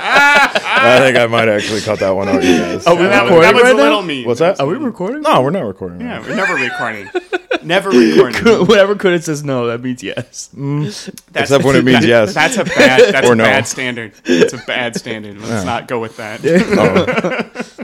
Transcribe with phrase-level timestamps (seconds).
[0.00, 2.86] I think I might actually cut that one out, you guys.
[2.86, 3.82] Are we That was, recording that was right a now?
[3.82, 4.26] little mean.
[4.26, 4.60] What's that?
[4.60, 5.22] Are we recording?
[5.22, 6.00] No, we're not recording.
[6.00, 7.08] Yeah, we're never recording.
[7.64, 8.44] Never recording.
[8.66, 10.50] Whenever Conan says no, that means yes.
[10.56, 10.84] Mm.
[11.32, 12.34] That's, Except when it means yes.
[12.34, 13.14] That's a bad.
[13.14, 13.44] That's Or a no.
[13.44, 14.12] bad standard.
[14.24, 15.38] It's a bad standard.
[15.40, 16.40] Let's not go with that.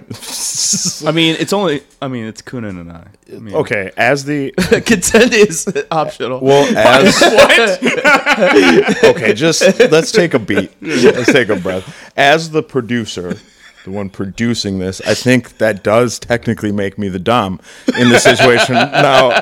[1.04, 1.82] Oh, I mean, it's only.
[2.00, 3.06] I mean, it's Conan and I.
[3.32, 4.52] I mean, okay, as the
[4.86, 6.40] consent is optional.
[6.40, 9.04] well as what?
[9.16, 10.70] okay, just let's take a beat.
[10.80, 12.12] Let's take a breath.
[12.16, 13.36] As the producer,
[13.84, 17.60] the one producing this, I think that does technically make me the dom
[17.98, 18.74] in this situation.
[18.74, 19.40] now,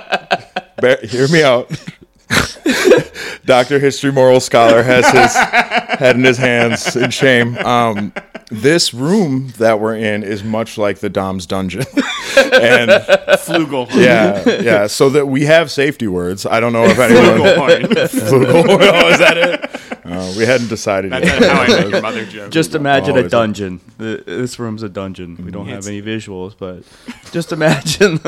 [0.80, 1.70] bear, hear me out.
[3.45, 5.34] Doctor History Moral Scholar has his
[5.98, 7.56] head in his hands in shame.
[7.59, 8.12] Um,
[8.52, 11.80] this room that we're in is much like the Dom's dungeon,
[12.37, 12.91] and
[13.41, 13.88] Flugel.
[13.95, 14.87] yeah, yeah.
[14.87, 16.45] So that we have safety words.
[16.47, 17.25] I don't know if anyone.
[17.38, 17.83] Flugelhorn.
[18.09, 18.65] Flugel.
[18.80, 19.80] Oh, is that it?
[20.05, 21.42] Uh, we hadn't decided That's yet.
[21.42, 22.51] how I met your mother joke.
[22.51, 23.80] Just imagine Oh, a is dungeon.
[23.98, 25.42] The, this room's a dungeon.
[25.45, 26.83] We don't It's- have any visuals, but
[27.33, 28.20] just imagine.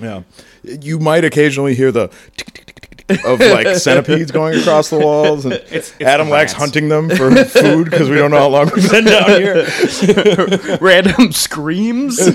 [0.00, 0.22] Yeah,
[0.62, 4.90] you might occasionally hear the tick, tick, tick, tick, tick of like centipedes going across
[4.90, 8.30] the walls, and It's- it's Adam the Lax hunting them for food because we don't
[8.30, 10.78] know how long we've been down here.
[10.80, 12.18] Random screams.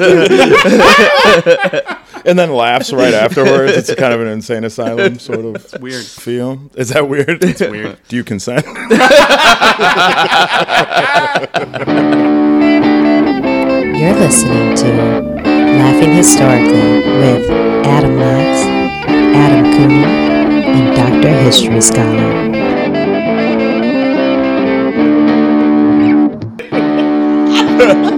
[2.25, 3.71] And then laughs right afterwards.
[3.77, 6.03] It's kind of an insane asylum sort of weird.
[6.03, 6.59] feel.
[6.75, 7.41] Is that weird?
[7.41, 7.97] It's weird.
[8.09, 8.65] Do you consent?
[13.97, 14.87] You're listening to
[15.43, 17.49] Laughing Historically with
[17.85, 18.61] Adam Lax,
[19.07, 20.26] Adam Coon,
[20.77, 21.29] and Dr.
[21.41, 22.51] History Scholar.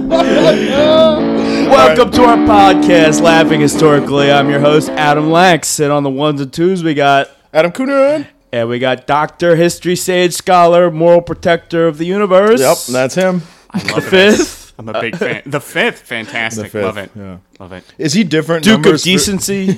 [1.70, 4.30] Welcome to our podcast, Laughing Historically.
[4.30, 5.78] I'm your host, Adam Lax.
[5.80, 8.26] And on the ones and twos, we got Adam Kunin.
[8.52, 12.60] and we got Doctor History Sage Scholar, Moral Protector of the Universe.
[12.60, 13.42] Yep, that's him.
[13.70, 14.10] I love it.
[14.10, 14.59] fifth.
[14.80, 15.42] I'm a big fan.
[15.46, 16.64] The fifth, fantastic.
[16.64, 17.10] The fifth, Love it.
[17.14, 17.36] yeah.
[17.58, 17.84] Love it.
[17.98, 18.64] Is he different?
[18.64, 19.66] Duke of numbers for- Decency.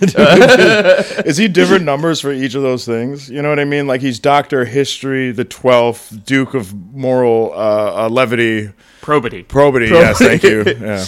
[1.27, 3.29] Is he different numbers for each of those things?
[3.29, 3.86] You know what I mean?
[3.86, 9.42] Like he's Doctor History, the twelfth, Duke of Moral uh, uh, Levity, Probity.
[9.42, 9.89] Probity.
[9.89, 10.63] Yes, thank you.
[10.80, 11.05] Yeah,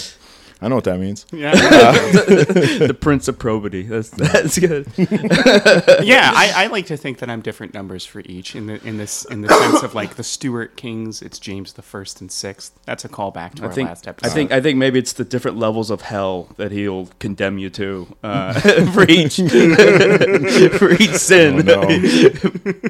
[0.65, 1.27] I know what that means.
[1.31, 1.53] Yeah.
[1.55, 3.83] the Prince of Probity.
[3.83, 4.87] That's that's good.
[4.97, 8.97] yeah, I, I like to think that I'm different numbers for each in the in
[8.97, 12.79] this in the sense of like the Stuart Kings, it's James the first and sixth.
[12.87, 15.25] That's a callback to I our think last I think I think maybe it's the
[15.25, 18.59] different levels of hell that he'll condemn you to uh,
[18.93, 21.69] for each for each sin.
[21.69, 21.83] Oh, no.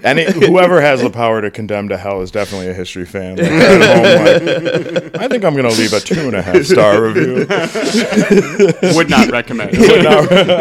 [0.05, 3.37] Any whoever has the power to condemn to hell is definitely a history fan.
[3.37, 7.03] Like, home, like, I think I'm going to leave a two and a half star
[7.03, 7.47] review.
[8.95, 9.77] would not recommend.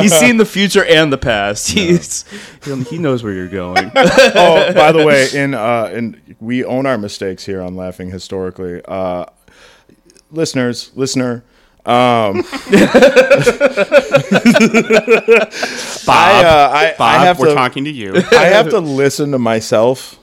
[0.02, 1.69] He's seen the future and the past.
[1.69, 2.25] He's
[2.90, 3.91] he knows where you're going.
[3.96, 8.81] oh, by the way, in uh, in we own our mistakes here on Laughing Historically.
[8.86, 9.25] Uh,
[10.31, 11.44] listeners, listener.
[11.86, 12.44] Um, Bob,
[16.08, 18.16] I, uh, I, Bob, I have we're to, talking to you.
[18.31, 20.18] I have to listen to myself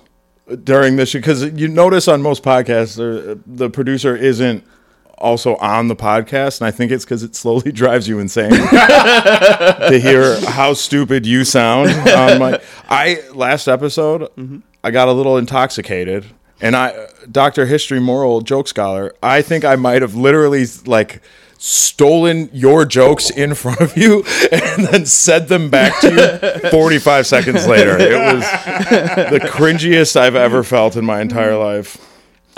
[0.64, 4.64] during this because you notice on most podcasts the, the producer isn't
[5.20, 9.98] also on the podcast, and I think it's because it slowly drives you insane to
[10.02, 11.90] hear how stupid you sound.
[12.08, 14.28] Um, my, I last episode,
[14.82, 16.26] I got a little intoxicated,
[16.60, 21.22] and I, Doctor History Moral Joke Scholar, I think I might have literally like
[21.62, 26.10] stolen your jokes in front of you and then said them back to
[26.62, 27.98] you 45 seconds later.
[27.98, 28.42] It was
[29.30, 32.09] the cringiest I've ever felt in my entire life.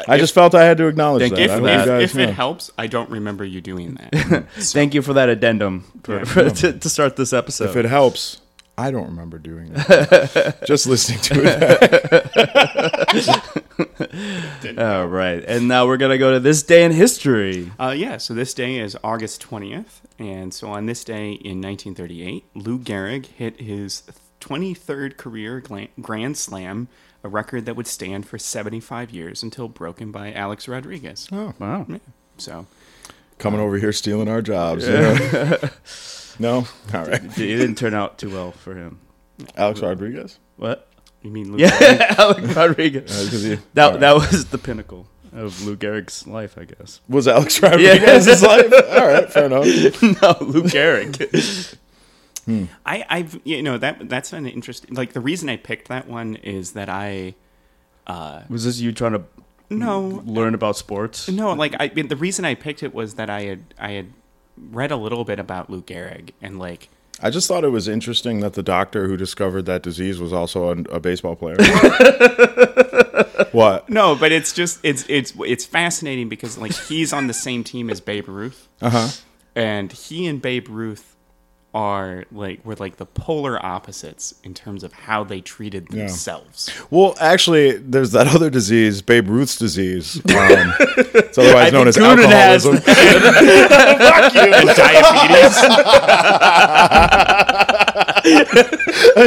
[0.08, 1.40] I just felt I had to acknowledge Thank that.
[1.40, 1.74] you If, for that.
[1.74, 4.46] you if, guys if it helps, I don't remember you doing that.
[4.54, 7.70] Thank you for that addendum for, for- to, to start this episode.
[7.70, 8.40] If it helps,
[8.78, 10.62] I don't remember doing that.
[10.66, 11.34] just listening to
[14.64, 14.78] it.
[14.78, 17.70] All right, and now we're gonna go to this day in history.
[17.78, 20.00] Uh, yeah, so this day is August 20th.
[20.18, 24.02] And so on this day in 1938, Lou Gehrig hit his
[24.40, 25.62] 23rd career
[26.00, 26.88] Grand Slam,
[27.24, 31.28] a record that would stand for 75 years until broken by Alex Rodriguez.
[31.32, 31.86] Oh, Wow.
[32.38, 32.66] So
[33.38, 34.86] coming over here stealing our jobs.
[34.86, 35.58] you know?
[36.38, 36.54] no?
[36.94, 37.22] All right.
[37.24, 38.98] It didn't turn out too well for him.
[39.56, 40.38] Alex Rodriguez?
[40.56, 40.88] What?
[41.22, 43.10] you mean Lou Yeah, Alex Rodriguez.
[43.10, 44.00] Uh, 'cause he- That all right.
[44.00, 47.00] that was the pinnacle of Lou Gehrig's life, I guess.
[47.08, 48.72] was Alex Rodriguez's life?
[48.72, 49.64] All right, fair enough.
[50.02, 51.76] no, Lou Gehrig.
[52.48, 54.94] I, I've you know that that's an interesting.
[54.94, 57.34] Like the reason I picked that one is that I
[58.48, 59.22] was this you trying to
[59.70, 61.28] no learn about sports?
[61.28, 64.06] no like I the reason I picked it was that I had I had
[64.70, 66.88] read a little bit about Lou Gehrig and like
[67.22, 70.70] I just thought it was interesting that the doctor who discovered that disease was also
[70.70, 71.56] a, a baseball player.
[73.52, 73.88] What?
[73.90, 77.90] No, but it's just it's it's it's fascinating because like he's on the same team
[77.90, 79.08] as Babe Ruth, Uh huh.
[79.54, 81.11] and he and Babe Ruth
[81.74, 86.70] are like were like the polar opposites in terms of how they treated themselves.
[86.90, 90.16] Well, actually, there's that other disease, Babe Ruth's disease.
[90.18, 90.74] Um,
[91.14, 92.92] it's otherwise known as think Coonan has- alcoholism.
[94.34, 95.56] And diabetes.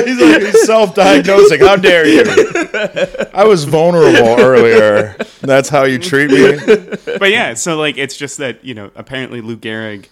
[0.05, 1.59] he's like he's self-diagnosing.
[1.61, 2.23] How dare you?
[3.33, 5.15] I was vulnerable earlier.
[5.41, 6.57] That's how you treat me.
[7.19, 10.07] but yeah, so like it's just that you know apparently Lou Gehrig,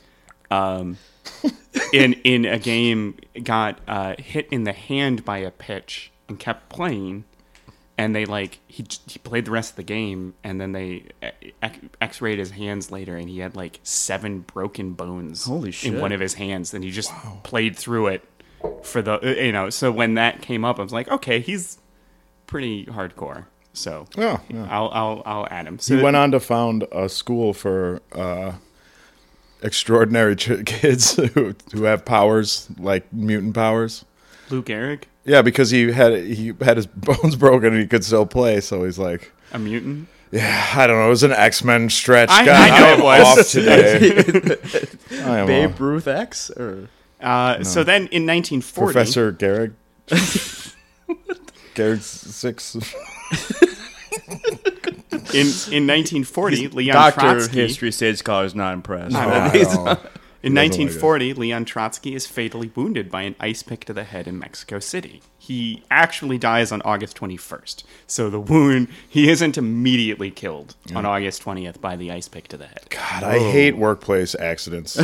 [0.52, 0.98] um,
[1.94, 6.70] in in a game got uh, hit in the hand by a pitch and kept
[6.70, 7.24] playing,
[7.98, 11.06] and they like he he played the rest of the game, and then they
[11.62, 16.12] x- x-rayed his hands later, and he had like seven broken bones Holy in one
[16.12, 17.12] of his hands, and he just
[17.44, 18.24] played through it
[18.84, 19.70] for the uh, you know.
[19.70, 21.78] So when that came up, I was like, okay, he's
[22.48, 23.46] pretty hardcore.
[23.76, 24.68] So Oh, yeah.
[24.70, 25.80] I'll I'll I'll add him.
[25.80, 28.54] So He went on to found a school for uh,
[29.64, 34.06] extraordinary ch- kids who who have powers like mutant powers.
[34.50, 38.26] Luke Gehrig, Yeah, because he had he had his bones broken and he could still
[38.26, 38.60] play.
[38.62, 40.08] So he's like, a mutant.
[40.32, 41.08] yeah, I don't know.
[41.08, 42.30] It was an X Men stretch.
[42.30, 43.40] I- God, I know I'm it was.
[43.40, 44.88] off today.
[45.24, 45.80] I am Babe off.
[45.80, 46.90] Ruth X or
[47.22, 49.72] Uh, So then in 1940, Professor Garrick.
[51.74, 52.76] Garrick's six.
[55.34, 57.62] In, in 1940, Leon Doctor Trotsky.
[57.62, 59.16] History State Scholar is not impressed.
[59.16, 59.52] Oh, I know.
[59.54, 64.04] In Doesn't like 1940, Leon Trotsky is fatally wounded by an ice pick to the
[64.04, 65.22] head in Mexico City.
[65.44, 67.84] He actually dies on August 21st.
[68.08, 72.56] So the wound, he isn't immediately killed on August 20th by the ice pick to
[72.56, 72.86] the head.
[72.90, 74.98] God, I hate workplace accidents.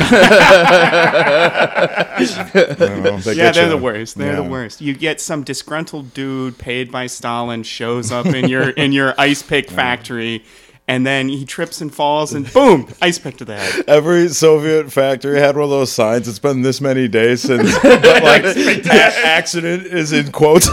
[3.22, 3.68] they Yeah, they're you.
[3.68, 4.16] the worst.
[4.16, 4.80] They're the worst.
[4.80, 9.42] You get some disgruntled dude paid by Stalin shows up in your in your ice
[9.42, 10.42] pick factory,
[10.90, 13.84] and then he trips and falls, and boom, ice pick to the head.
[13.86, 16.26] Every Soviet factory had one of those signs.
[16.26, 18.44] It's been this many days since, but like
[18.86, 20.68] accident is in quotes.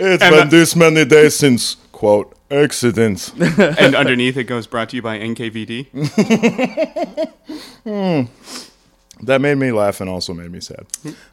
[0.00, 3.32] it's And been the- this many days since quote accidents.
[3.38, 5.86] and underneath it goes brought to you by NKVD.
[7.84, 8.22] Hmm.
[9.22, 10.86] That made me laugh and also made me sad.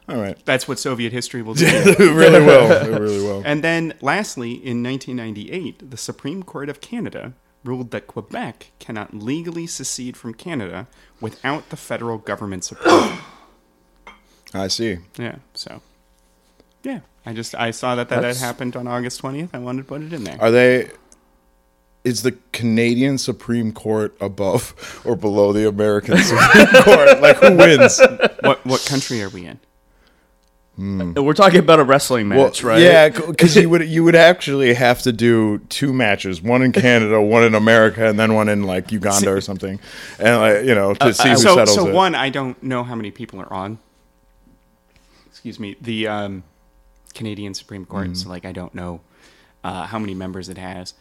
[0.08, 1.66] All right, That's what Soviet history will do.
[1.66, 2.70] it really will.
[2.70, 3.42] It really will.
[3.44, 7.32] and then, lastly, in 1998, the Supreme Court of Canada
[7.64, 10.86] ruled that Quebec cannot legally secede from Canada
[11.20, 13.18] without the federal government's approval.
[14.54, 14.98] I see.
[15.18, 15.82] yeah, so
[16.82, 19.50] yeah, I just I saw that that had happened on August 20th.
[19.52, 20.38] I wanted to put it in there.
[20.40, 20.90] Are they?
[22.06, 27.20] Is the Canadian Supreme Court above or below the American Supreme Court?
[27.20, 28.00] Like who wins?
[28.40, 29.58] what what country are we in?
[30.78, 32.80] We're talking about a wrestling match, right?
[32.80, 37.20] Yeah, because you would you would actually have to do two matches, one in Canada,
[37.20, 39.80] one in America, and then one in like Uganda or something,
[40.18, 41.94] and like you know to see who so settles so it.
[41.94, 43.78] one I don't know how many people are on.
[45.26, 46.44] Excuse me, the um,
[47.14, 48.08] Canadian Supreme Court.
[48.08, 48.14] Mm-hmm.
[48.14, 49.00] So like I don't know
[49.64, 50.92] uh, how many members it has.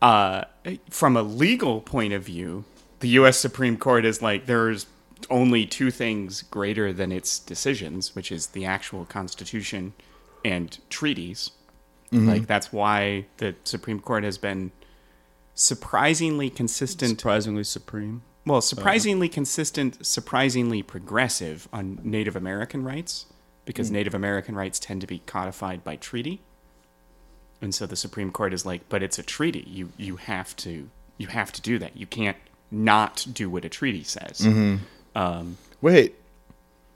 [0.00, 0.44] Uh,
[0.90, 2.64] from a legal point of view,
[3.00, 3.38] the U.S.
[3.38, 4.86] Supreme Court is like there's
[5.30, 9.92] only two things greater than its decisions, which is the actual Constitution
[10.44, 11.50] and treaties.
[12.12, 12.28] Mm-hmm.
[12.28, 14.72] Like that's why the Supreme Court has been
[15.54, 18.22] surprisingly consistent Surprisingly supreme.
[18.44, 23.26] well, surprisingly consistent, surprisingly progressive on Native American rights,
[23.64, 26.42] because Native American rights tend to be codified by treaty.
[27.62, 29.64] And so the Supreme Court is like, but it's a treaty.
[29.66, 31.96] You you have to you have to do that.
[31.96, 32.36] You can't
[32.70, 34.46] not do what a treaty says.
[35.14, 36.14] Um, Wait,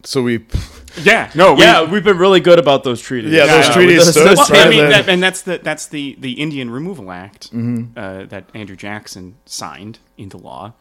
[0.05, 0.45] so we
[1.03, 3.33] yeah, no, we- Yeah, we've been really good about those treaties.
[3.33, 6.17] Yeah, those treaties those- stood those- Well, I mean, that, and that's the that's the
[6.19, 7.51] the Indian Removal Act
[7.97, 10.75] uh, that Andrew Jackson signed into law.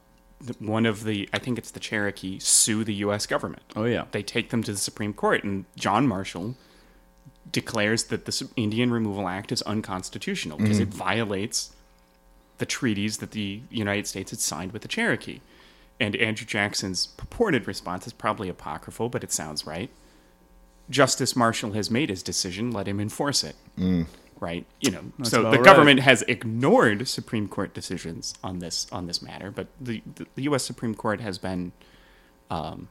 [0.60, 3.26] One of the, I think it's the Cherokee, sue the U.S.
[3.26, 3.62] government.
[3.76, 4.06] Oh yeah.
[4.12, 6.56] They take them to the Supreme Court, and John Marshall
[7.52, 11.72] declares that the Su- Indian Removal Act is unconstitutional because it violates
[12.58, 15.40] the treaties that the United States had signed with the Cherokee.
[16.00, 19.90] And Andrew Jackson's purported response is probably apocryphal, but it sounds right.
[20.90, 23.56] Justice Marshall has made his decision, let him enforce it.
[24.40, 24.66] Right?
[24.80, 25.64] You know, so the right.
[25.64, 30.44] government has ignored Supreme Court decisions on this on this matter, but the, the, the
[30.44, 31.74] US Supreme Court has been
[32.50, 32.88] um,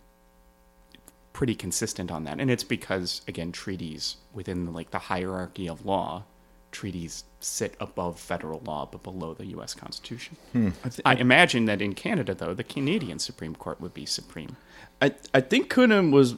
[1.38, 2.40] pretty consistent on that.
[2.40, 6.24] And it's because again, treaties within like the hierarchy of law,
[6.72, 10.36] treaties sit above federal law but below the US Constitution.
[10.50, 10.70] Hmm.
[10.84, 14.56] I, thi- I imagine that in Canada though, the Canadian Supreme Court would be supreme.
[15.00, 16.34] I, I think Coonan was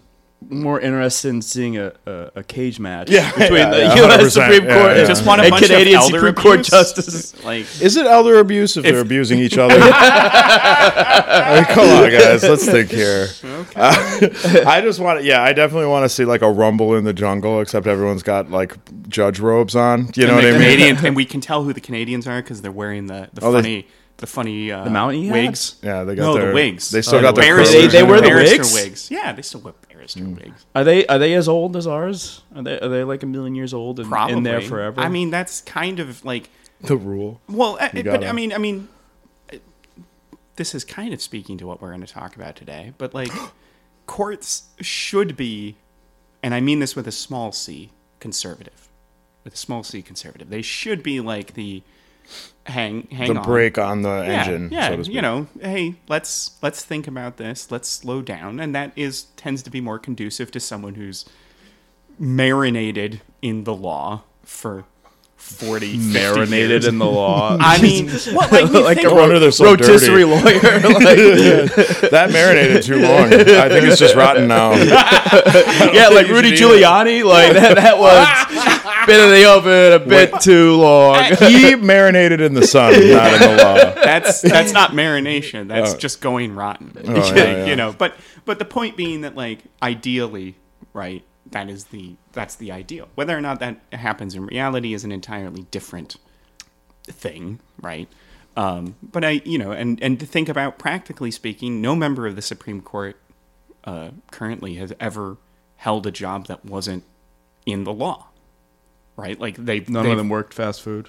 [0.50, 4.34] more interested in seeing a, a, a cage match Yeah, between yeah, the yeah, U.S.
[4.34, 4.96] Supreme Court yeah.
[4.98, 6.68] and, Just want a and bunch Canadian elder Supreme Court abuse?
[6.68, 7.34] justices.
[7.44, 9.76] Like Is it elder abuse if, they're abusing each other?
[9.80, 12.42] I mean, come on, guys.
[12.42, 13.28] Let's think here.
[13.76, 13.94] Uh,
[14.66, 17.12] I just want to, yeah, I definitely want to see like a rumble in the
[17.12, 18.76] jungle, except everyone's got like
[19.08, 20.10] judge robes on.
[20.14, 20.60] You know and what the I mean?
[20.60, 23.52] Canadian, and we can tell who the Canadians are because they're wearing the, the Oh,
[23.52, 25.76] they- funny the funny uh, The mountain wigs.
[25.82, 26.90] Yeah, they got No, their the wigs.
[26.90, 27.72] They still Oh, got the their wigs.
[27.72, 28.58] They- they wear the everything.
[28.58, 29.10] barrister wigs?
[29.10, 30.36] Yeah, they still wear barrister Mm.
[30.44, 30.66] wigs.
[30.74, 32.42] Are they are they as old as ours?
[32.54, 35.00] Are they are they like a million years old and Probably in there forever?
[35.00, 36.50] I mean, that's kind of like
[36.82, 37.40] The rule.
[37.48, 38.88] well, uh, it- but gotta- I mean, I mean,
[39.50, 39.56] uh,
[40.56, 42.92] this is kind of speaking to what we're going to talk about today.
[42.98, 43.32] But like,
[44.10, 45.76] courts should be,
[46.42, 48.88] and I mean this with a small c, conservative,
[49.44, 50.50] with a small c, conservative.
[50.50, 51.84] They should be like the
[52.66, 53.46] hang hang The on.
[53.46, 55.14] brake on the yeah, engine, yeah, so to speak.
[55.14, 57.70] you know, hey, let's let's think about this.
[57.70, 61.24] Let's slow down, and that is tends to be more conducive to someone who's
[62.18, 64.86] marinated in the law for
[65.40, 66.86] 40, 50 marinated years.
[66.86, 67.56] in the law.
[67.60, 70.24] I mean, what like, you like think, a wonder they're so rotisserie dirty.
[70.24, 70.80] lawyer.
[70.80, 71.74] like,
[72.10, 73.32] That marinated too long.
[73.32, 74.72] I think it's just rotten now.
[74.72, 76.82] yeah, like Rudy should eat.
[76.82, 77.24] Giuliani.
[77.24, 81.24] Like that, that was been in the oven a bit too long.
[81.38, 84.02] He marinated in the sun, not in the law.
[84.02, 85.68] that's that's not marination.
[85.68, 85.98] That's oh.
[85.98, 86.92] just going rotten.
[87.04, 87.66] Oh, yeah, yeah.
[87.66, 90.56] You know, but but the point being that like ideally,
[90.92, 91.24] right?
[91.50, 93.08] That is the that's the ideal.
[93.14, 96.16] Whether or not that happens in reality is an entirely different
[97.04, 98.08] thing, right?
[98.56, 102.36] Um, but I, you know, and and to think about practically speaking, no member of
[102.36, 103.16] the Supreme Court
[103.84, 105.36] uh, currently has ever
[105.76, 107.04] held a job that wasn't
[107.66, 108.26] in the law,
[109.16, 109.38] right?
[109.40, 111.08] Like they None of them worked fast food.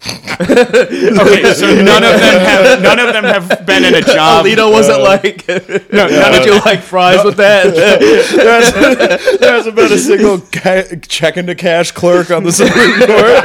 [0.34, 4.44] Okay, so none of them have none of them have been in a job.
[4.44, 5.46] Alito wasn't like.
[5.48, 7.72] no, none of Did you like fries with that?
[7.74, 13.44] there's, hasn't a single ca- check into cash clerk on the Supreme Court.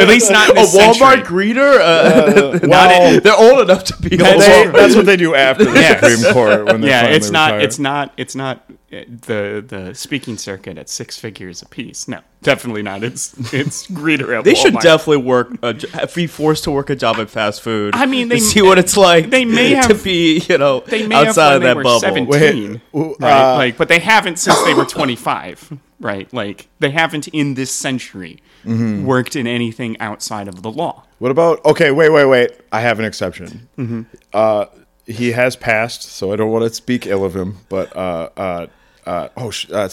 [0.00, 1.52] at least not in a Walmart century.
[1.52, 1.78] greeter?
[1.80, 4.40] Uh, Well, they're old enough to be old.
[4.40, 6.00] they, that's what they do after the Yes.
[6.00, 6.64] Supreme Court.
[6.66, 7.46] When they Yeah, finally it's not.
[7.52, 7.60] retire.
[7.66, 8.12] It's not.
[8.16, 12.08] It's not uh, the the speaking circuit at six figures a piece.
[12.08, 13.02] No, definitely not.
[13.04, 14.80] It's it's greeter at They should Walmart.
[14.82, 17.94] definitely work, a, be forced to work a job at fast food.
[17.94, 19.30] I mean, to they- see what it's like.
[19.30, 21.74] they may have to be, you know, They may outside have of when that they
[21.76, 22.00] were bubble.
[22.00, 23.52] seventeen, Wait, right?
[23.52, 26.32] uh, like, but they haven't since they were twenty five, right?
[26.32, 29.06] Like, they haven't in this century Mm-hmm.
[29.06, 31.04] worked in anything outside of the law.
[31.20, 31.64] What about?
[31.64, 32.50] Okay, wait, wait, wait.
[32.72, 33.68] I have an exception.
[33.78, 34.02] Mm-hmm.
[34.32, 34.66] Uh,
[35.06, 37.58] he has passed, so I don't want to speak ill of him.
[37.68, 38.66] But uh,
[39.08, 39.88] uh, oh, uh,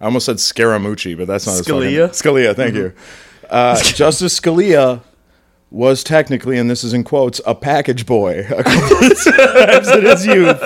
[0.00, 2.08] I almost said Scaramucci, but that's not his Scalia?
[2.08, 2.92] fucking- Scalia, thank you.
[3.48, 5.02] Uh, Justice Scalia
[5.70, 10.02] was technically, and this is in quotes, a package boy a couple of times in
[10.04, 10.60] his youth.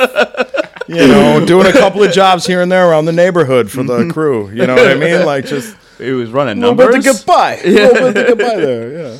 [0.88, 4.08] You know, doing a couple of jobs here and there around the neighborhood for the
[4.10, 4.48] crew.
[4.48, 5.26] You know what I mean?
[5.26, 7.04] Like just He was running a little bit numbers.
[7.04, 7.56] to get by.
[7.56, 8.92] A little bit to get by there.
[9.12, 9.18] Yeah.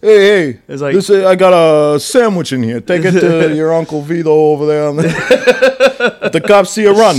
[0.00, 0.60] Hey, hey!
[0.68, 2.80] It's like- this, uh, I got a sandwich in here.
[2.80, 4.88] Take it to your uncle Vito over there.
[4.88, 7.16] On the, the cops see you run.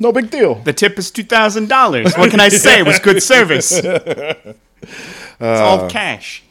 [0.00, 0.56] No big deal.
[0.56, 2.14] The tip is two thousand dollars.
[2.14, 2.80] What can I say?
[2.80, 3.72] It was good service.
[3.82, 4.58] it's
[5.40, 6.42] all cash.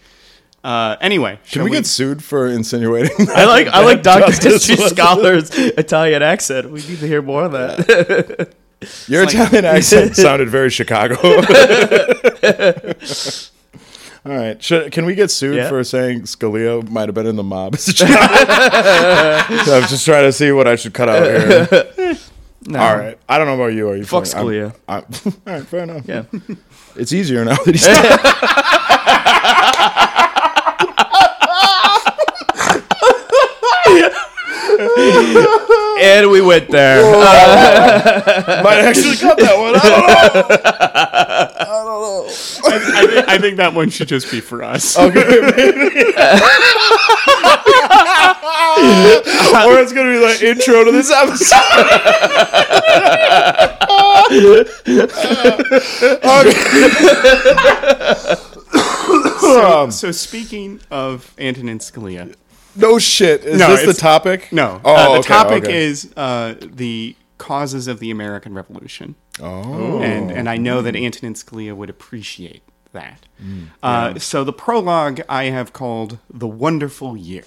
[0.63, 3.27] Uh, anyway, Can we, get sued for insinuating?
[3.35, 4.27] I like I like Dr.
[4.31, 6.71] Justice History Scholar's Italian accent.
[6.71, 8.53] We need to hear more of that.
[9.07, 11.15] Your like- Italian accent sounded very Chicago.
[14.25, 14.63] All right.
[14.63, 15.67] Should, can we get sued Yeah.
[15.67, 18.11] for saying Scalia might have been in the mob as a child?
[18.49, 22.15] I was just trying to see what I should cut out here.
[22.69, 23.17] All right.
[23.27, 23.89] I don't know about you.
[23.89, 24.61] Are you Fuck funny?
[24.61, 24.75] I'm- Scalia.
[24.87, 25.05] I'm-
[25.47, 25.65] all right.
[25.67, 26.07] Fair enough.
[26.07, 26.23] Yeah.
[26.95, 27.87] It's easier now that he's
[36.01, 37.03] and we went there.
[38.63, 39.73] Might actually cut that one.
[39.75, 41.62] I don't know.
[42.65, 44.97] I, think, I think that one should just be for us.
[44.97, 45.11] or
[49.79, 51.59] it's gonna be the intro to this episode.
[59.43, 62.33] Um, So speaking of Antonin Scalia,
[62.75, 63.43] no shit.
[63.43, 64.47] Is No, this the it's- topic?
[64.51, 65.83] no, Oh, uh, the okay, topic okay.
[65.85, 69.15] is uh, the causes of the American Revolution.
[69.41, 69.99] Oh.
[70.01, 73.25] and and I know that Antonin Scalia would appreciate that.
[73.43, 73.67] Mm.
[73.81, 77.43] Uh, so the prologue I have called the Wonderful Year.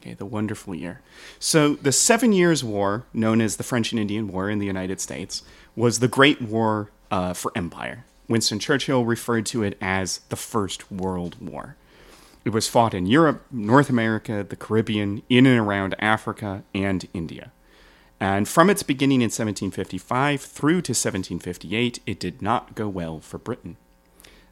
[0.00, 1.02] Okay, the Wonderful Year.
[1.38, 5.02] So the Seven Years' War, known as the French and Indian War in the United
[5.02, 5.42] States,
[5.76, 8.06] was the Great War uh, for Empire.
[8.26, 11.76] Winston Churchill referred to it as the First World War.
[12.42, 17.52] It was fought in Europe, North America, the Caribbean, in and around Africa, and India.
[18.20, 23.38] And from its beginning in 1755 through to 1758, it did not go well for
[23.38, 23.76] Britain.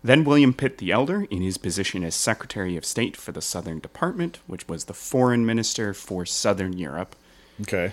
[0.02, 3.80] Then William Pitt the Elder, in his position as Secretary of State for the Southern
[3.80, 7.14] Department, which was the foreign minister for Southern Europe,
[7.60, 7.92] Okay.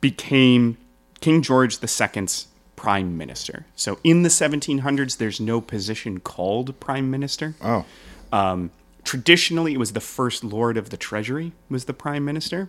[0.00, 0.78] became
[1.20, 2.46] King George II's
[2.76, 3.66] prime minister.
[3.74, 7.56] So in the 1700s, there's no position called prime minister.
[7.62, 7.84] Oh.
[8.32, 8.70] Um,
[9.04, 12.68] traditionally, it was the first Lord of the Treasury was the prime minister,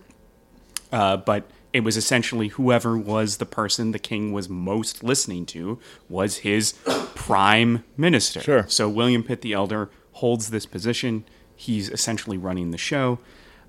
[0.92, 5.78] uh, but it was essentially whoever was the person the king was most listening to
[6.08, 6.72] was his
[7.14, 8.40] prime minister.
[8.40, 8.64] Sure.
[8.68, 11.24] So William Pitt the Elder holds this position.
[11.54, 13.18] He's essentially running the show.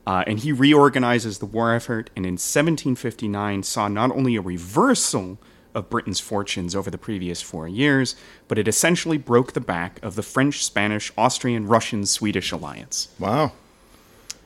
[0.07, 5.37] Uh, and he reorganizes the war effort, and in 1759 saw not only a reversal
[5.75, 8.15] of Britain's fortunes over the previous four years,
[8.47, 13.09] but it essentially broke the back of the French, Spanish, Austrian, Russian, Swedish alliance.
[13.19, 13.51] Wow.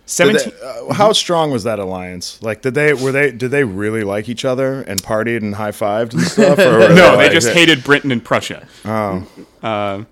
[0.05, 2.37] Did 17, they- uh, how strong was that alliance?
[2.41, 5.71] Like, did they were they did they really like each other and partied and high
[5.71, 6.59] fived and stuff?
[6.59, 8.67] Or were no, they like- just hated Britain and Prussia.
[8.83, 9.25] Oh.
[9.61, 10.03] Uh,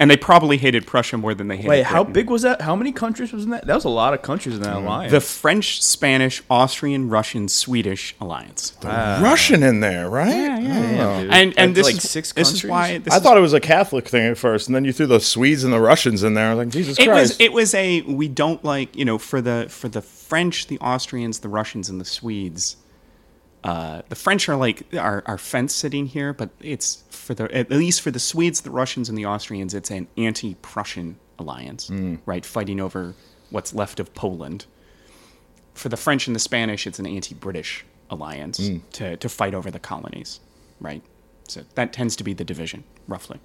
[0.00, 2.62] and they probably hated Prussia more than they hated Wait, how big was that?
[2.62, 3.66] How many countries was in that?
[3.66, 4.82] That was a lot of countries in that mm.
[4.82, 5.12] alliance.
[5.12, 8.72] The French, Spanish, Austrian, Russian, Swedish alliance.
[8.82, 10.30] Russian in there, right?
[10.30, 11.20] Damn, oh.
[11.20, 11.30] dude.
[11.30, 12.70] And and this like is six this is countries?
[12.70, 14.92] why this I is thought it was a Catholic thing at first, and then you
[14.92, 16.46] threw the Swedes and the Russians in there.
[16.46, 17.32] I was like, Jesus it Christ!
[17.32, 20.78] was it was a we don't like you know for the for the French, the
[20.78, 22.76] Austrians, the Russians, and the Swedes.
[23.62, 27.70] Uh, the French are like are, are fence sitting here, but it's for the at
[27.70, 31.90] least for the Swedes, the Russians, and the Austrians, it's an anti-Prussian alliance,
[32.26, 32.44] right?
[32.46, 33.14] Fighting over
[33.50, 34.66] what's left of Poland.
[35.74, 38.58] For the French and the Spanish, it's an anti-British alliance
[38.92, 40.40] to to fight over the colonies,
[40.80, 41.02] right?
[41.48, 43.40] So that tends to be the division, roughly.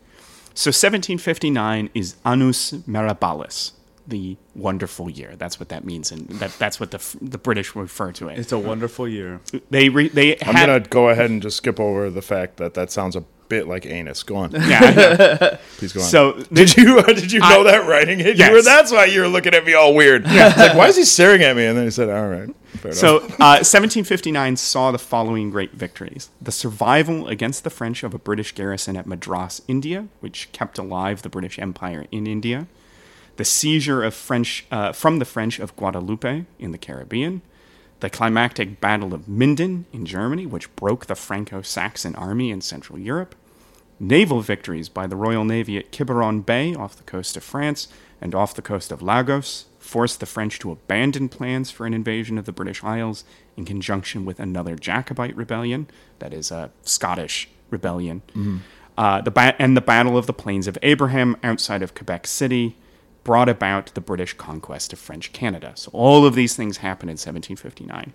[0.54, 3.72] So 1759 is Annus Mirabilis,
[4.08, 5.36] the wonderful year.
[5.38, 8.40] That's what that means, and that, that's what the the British refer to it.
[8.40, 9.40] it's a wonderful year.
[9.70, 12.74] They re, they I'm had, gonna go ahead and just skip over the fact that
[12.76, 14.24] that sounds a bit like anus.
[14.24, 15.58] Go on, yeah, I know.
[15.78, 16.08] please go on.
[16.08, 18.50] So did you did you know I- that writing hit Yes.
[18.52, 18.58] you?
[18.58, 20.24] Or that's why you were looking at me all weird.
[20.26, 21.66] It's like, why is he staring at me?
[21.66, 25.72] And then he said, "All right." fair enough." So, uh, 1759 saw the following great
[25.74, 30.78] victories the survival against the French of a British garrison at Madras, India, which kept
[30.78, 32.68] alive the British Empire in India,
[33.38, 37.42] the seizure of French, uh, from the French of Guadeloupe in the Caribbean,
[38.00, 43.00] the climactic Battle of Minden in Germany, which broke the Franco Saxon army in Central
[43.00, 43.36] Europe,
[44.00, 47.88] naval victories by the Royal Navy at Quiberon Bay off the coast of France
[48.22, 52.38] and off the coast of Lagos forced the French to abandon plans for an invasion
[52.38, 53.24] of the British Isles
[53.56, 55.88] in conjunction with another Jacobite rebellion,
[56.20, 58.22] that is a Scottish rebellion.
[58.98, 62.76] Uh, the ba- and the Battle of the Plains of Abraham outside of Quebec City
[63.26, 65.74] brought about the British conquest of French Canada.
[65.76, 68.14] So all of these things happened in 1759.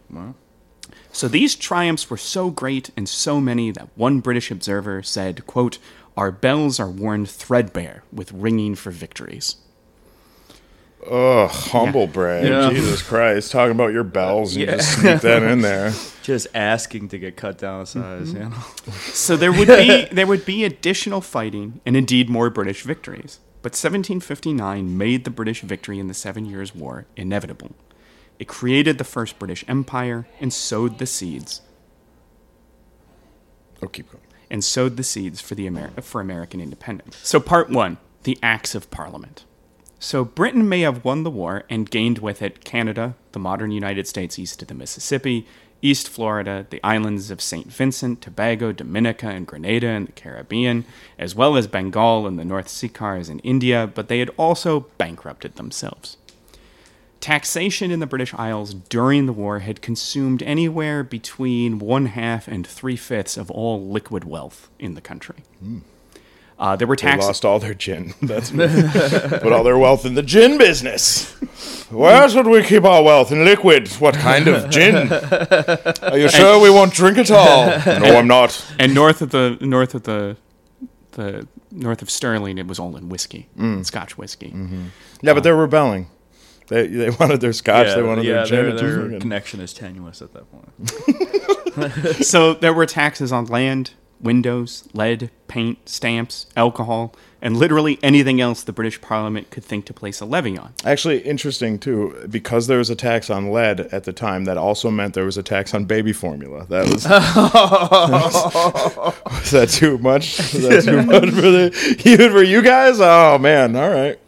[1.13, 5.79] So these triumphs were so great and so many that one British observer said, quote,
[6.17, 9.57] Our bells are worn threadbare with ringing for victories.
[11.11, 12.47] Ugh, humble brag.
[12.47, 12.71] Yeah.
[12.71, 15.93] Jesus Christ, talking about your bells and you just sneak that in there.
[16.23, 18.37] Just asking to get cut down a size, mm-hmm.
[18.37, 18.93] you know.
[19.15, 23.41] So there would be there would be additional fighting and indeed more British victories.
[23.63, 27.73] But 1759 made the British victory in the Seven Years' War inevitable.
[28.39, 31.61] It created the first British Empire and sowed the seeds
[33.83, 34.25] Oh, keep going.
[34.51, 35.71] and sowed the seeds for the
[36.03, 37.17] for American independence.
[37.23, 39.45] So part 1, the Acts of Parliament.
[39.99, 44.07] So Britain may have won the war and gained with it Canada, the modern United
[44.07, 45.47] States east of the Mississippi,
[45.83, 47.67] East Florida, the islands of St.
[47.73, 50.85] Vincent, Tobago, Dominica, and Grenada in the Caribbean,
[51.19, 55.57] as well as Bengal and the North Circars in India, but they had also bankrupted
[55.57, 56.17] themselves.
[57.21, 62.67] Taxation in the British Isles during the war had consumed anywhere between one half and
[62.67, 65.45] three fifths of all liquid wealth in the country.
[65.59, 65.81] Hmm.
[66.61, 67.27] Uh, there were They taxes.
[67.27, 68.13] lost all their gin.
[68.23, 71.33] That's put all their wealth in the gin business.
[71.91, 73.33] Where should we keep our wealth?
[73.33, 73.89] In liquid.
[73.93, 75.11] What kind of gin?
[75.11, 77.67] Are you sure we won't drink it all?
[77.67, 78.63] No, I'm not.
[78.79, 80.37] and north of the north of the
[81.13, 83.85] the north of Sterling, it was all in whiskey, mm.
[83.85, 84.51] Scotch whiskey.
[84.51, 84.87] Mm-hmm.
[85.23, 86.09] Yeah, but they're uh, rebelling.
[86.69, 87.95] They they wanted their scotch.
[87.95, 88.77] they wanted yeah, their gin.
[88.77, 90.69] their, their connection is tenuous at that point.
[92.25, 98.63] so there were taxes on land, windows, lead, paint, stamps, alcohol, and literally anything else
[98.63, 100.75] the British Parliament could think to place a levy on.
[100.85, 104.45] Actually, interesting too, because there was a tax on lead at the time.
[104.45, 106.67] That also meant there was a tax on baby formula.
[106.67, 107.05] That was
[109.41, 110.39] was that too much?
[110.39, 113.01] Was that too much for the even for you guys?
[113.01, 113.75] Oh man!
[113.77, 114.19] All right.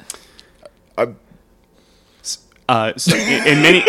[2.69, 3.85] Uh, so in, in many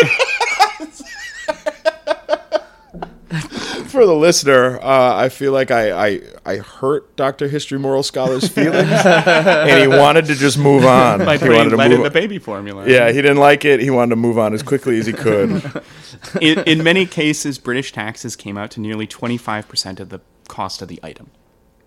[3.94, 8.48] for the listener, uh, I feel like I, I I hurt Doctor History Moral Scholar's
[8.48, 11.20] feelings, and he wanted to just move on.
[11.20, 12.02] He wanted to move.
[12.02, 12.86] the baby formula.
[12.86, 13.80] yeah, he didn't like it.
[13.80, 15.62] He wanted to move on as quickly as he could.
[16.42, 20.88] in, in many cases, British taxes came out to nearly 25% of the cost of
[20.88, 21.30] the item.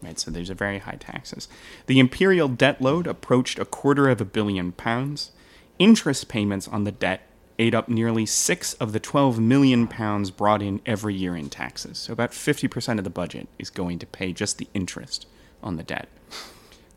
[0.01, 1.47] Right, so there's a very high taxes.
[1.87, 5.31] The imperial debt load approached a quarter of a billion pounds.
[5.79, 7.26] Interest payments on the debt
[7.59, 11.97] ate up nearly six of the 12 million pounds brought in every year in taxes.
[11.97, 15.25] So about 50% of the budget is going to pay just the interest
[15.63, 16.07] on the debt.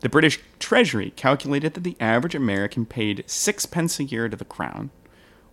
[0.01, 4.89] The British Treasury calculated that the average American paid sixpence a year to the crown,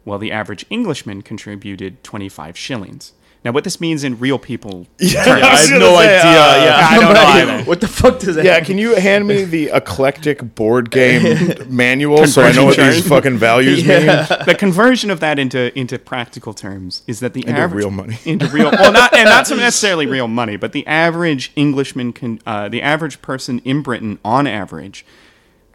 [0.05, 3.13] while the average Englishman contributed 25 shillings.
[3.45, 6.41] Now, what this means in real people Yeah, I I have no say, idea.
[6.41, 7.65] uh, yeah, I don't know either.
[7.71, 8.45] What the fuck does that?
[8.45, 11.23] Yeah, can you hand me the eclectic board game
[11.69, 14.07] manual so I know what these fucking values mean?
[14.07, 18.19] the conversion of that into into practical terms is that the Into average real money.
[18.25, 22.41] into real well not and not so necessarily real money, but the average Englishman can
[22.45, 25.07] uh, the average person in Britain on average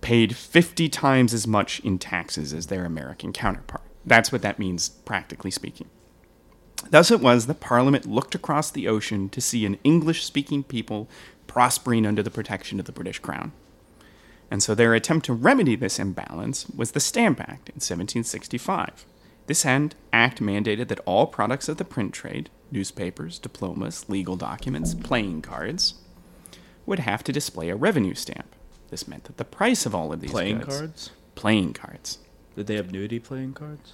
[0.02, 3.84] paid fifty times as much in taxes as their American counterpart.
[4.06, 5.88] That's what that means practically speaking.
[6.90, 11.10] Thus it was that Parliament looked across the ocean to see an English speaking people
[11.48, 13.52] prospering under the protection of the British Crown.
[14.52, 19.06] And so their attempt to remedy this imbalance was the Stamp Act in 1765.
[19.48, 24.94] This end, act mandated that all products of the print trade, newspapers, diplomas, legal documents,
[24.94, 25.96] playing cards,
[26.86, 28.56] would have to display a revenue stamp.
[28.90, 31.10] This meant that the price of all of these Playing goods- cards?
[31.36, 32.20] playing cards.
[32.56, 33.94] Did they have nudity playing cards?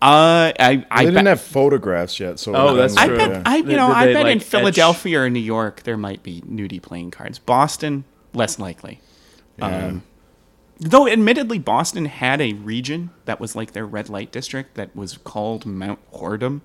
[0.00, 3.16] Uh, I, I They didn't have photographs yet, so Oh, that's I true.
[3.16, 3.42] bet, Yeah.
[3.44, 5.82] I, you Did- know, did I they, bet in like, etch- Philadelphia or New York
[5.82, 7.38] there might be nudie playing cards.
[7.40, 9.00] Boston, less likely.
[9.60, 10.04] Um,
[10.78, 15.16] though, admittedly, Boston had a region that was like their red light district that was
[15.18, 16.60] called Mount Whoredom.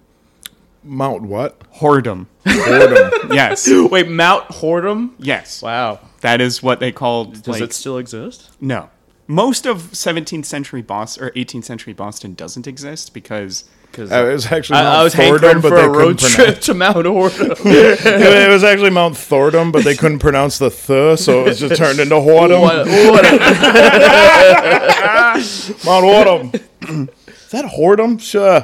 [0.84, 1.60] Mount what?
[1.78, 2.28] Whoredom.
[2.44, 3.32] Boredom.
[3.34, 5.14] yes, Wait, Mount Whoredom?
[5.18, 6.02] yes, Wow.
[6.22, 7.34] that is what they called.
[7.42, 8.52] Does like, it still exist?
[8.62, 8.90] No.
[9.28, 14.34] Most of 17th century Boston or 18th century Boston doesn't exist because Because Uh, it
[14.34, 16.74] was actually Mount I, I was Thordom, but for they a road couldn't trip to
[16.74, 17.64] Mount Whoredom.
[17.64, 21.60] pronounce- it was actually Mount Thordom, but they couldn't pronounce the th, so it was
[21.60, 22.62] just turned into Whoredom.
[22.62, 23.24] What- what-
[25.86, 27.10] Mount Whoredom.
[27.54, 28.20] Is that Whoredom?
[28.20, 28.62] Sure.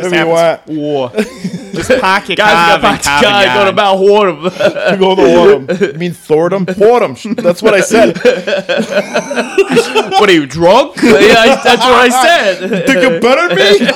[0.00, 0.66] Whatever you want.
[0.68, 1.10] war.
[1.74, 4.92] Just park your Guys, car we got and carve guy going about Whoredom.
[4.92, 5.92] You go to Whoredom.
[5.92, 6.64] You mean Thordom?
[6.64, 7.36] Whoredom.
[7.42, 8.16] That's what I said.
[10.18, 10.96] what are you drunk?
[10.96, 12.86] yeah, I, that's what I said.
[12.86, 13.86] Think you better me?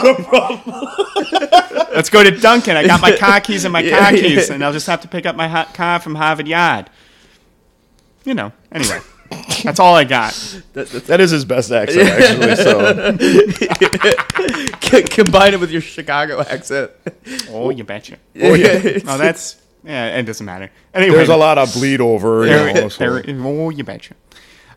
[1.97, 2.77] Let's go to Dunkin'.
[2.77, 4.21] I got my car keys and my Yeah, car yeah.
[4.21, 6.91] keys, and I'll just have to pick up my ha- car from Harvard Yard.
[8.27, 8.53] You know.
[8.71, 9.01] Anyway,
[9.63, 10.33] that's all I got.
[10.75, 12.57] that is his best accent, actually.
[12.57, 13.13] So
[15.11, 16.91] Combine it with your Chicago accent.
[17.51, 18.17] Oh, you betcha.
[18.41, 18.99] Oh yeah.
[19.07, 20.17] Oh, that's yeah.
[20.19, 20.71] It doesn't matter.
[20.95, 22.43] Anyway, there's a lot of bleed over.
[22.45, 24.15] You There, know, so- there- oh, you betcha.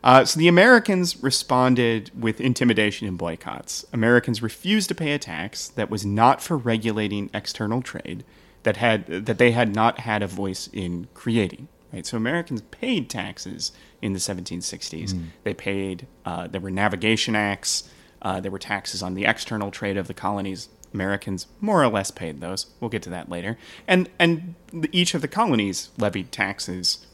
[0.01, 3.83] Uh, so the Americans responded with intimidation and boycotts.
[3.91, 8.23] Americans refused to pay a tax that was not for regulating external trade
[8.63, 11.67] that had that they had not had a voice in creating.
[11.91, 12.05] Right.
[12.05, 15.19] So Americans paid taxes in the 1760s.
[15.43, 16.07] They paid.
[16.25, 17.89] Uh, there were navigation acts.
[18.21, 20.69] Uh, there were taxes on the external trade of the colonies.
[20.93, 22.67] Americans more or less paid those.
[22.79, 23.57] We'll get to that later.
[23.87, 24.55] And and
[24.91, 27.05] each of the colonies levied taxes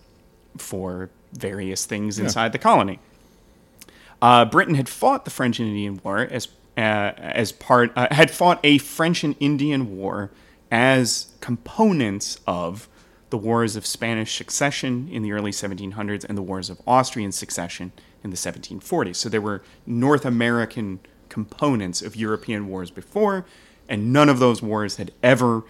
[0.57, 2.99] for various things inside the colony.
[4.21, 8.31] Uh, Britain had fought the French and Indian War as uh, as part uh, had
[8.31, 10.31] fought a French and Indian War
[10.71, 12.87] as components of
[13.29, 17.91] the wars of Spanish succession in the early 1700s and the wars of Austrian succession
[18.23, 19.15] in the 1740s.
[19.15, 23.45] So there were North American components of European wars before,
[23.89, 25.63] and none of those wars had ever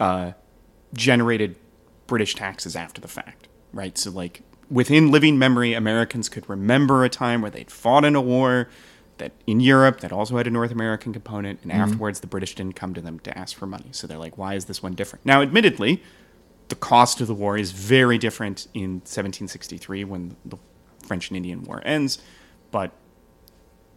[0.00, 0.32] uh,
[0.94, 1.56] generated
[2.06, 3.96] British taxes after the fact, right?
[3.98, 8.20] So, like, within living memory, Americans could remember a time where they'd fought in a
[8.20, 8.68] war
[9.18, 12.74] that in Europe that also had a North American component, and afterwards the British didn't
[12.76, 13.88] come to them to ask for money.
[13.92, 15.26] So they're like, why is this one different?
[15.26, 16.02] Now, admittedly,
[16.68, 20.56] the cost of the war is very different in 1763 when the
[21.06, 22.18] French and Indian War ends,
[22.70, 22.92] but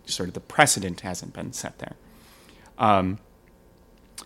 [0.06, 1.96] sort of the precedent hasn't been set there.
[2.78, 3.20] Um,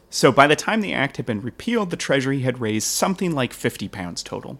[0.10, 3.54] so by the time the act had been repealed, the Treasury had raised something like
[3.54, 4.60] 50 pounds total.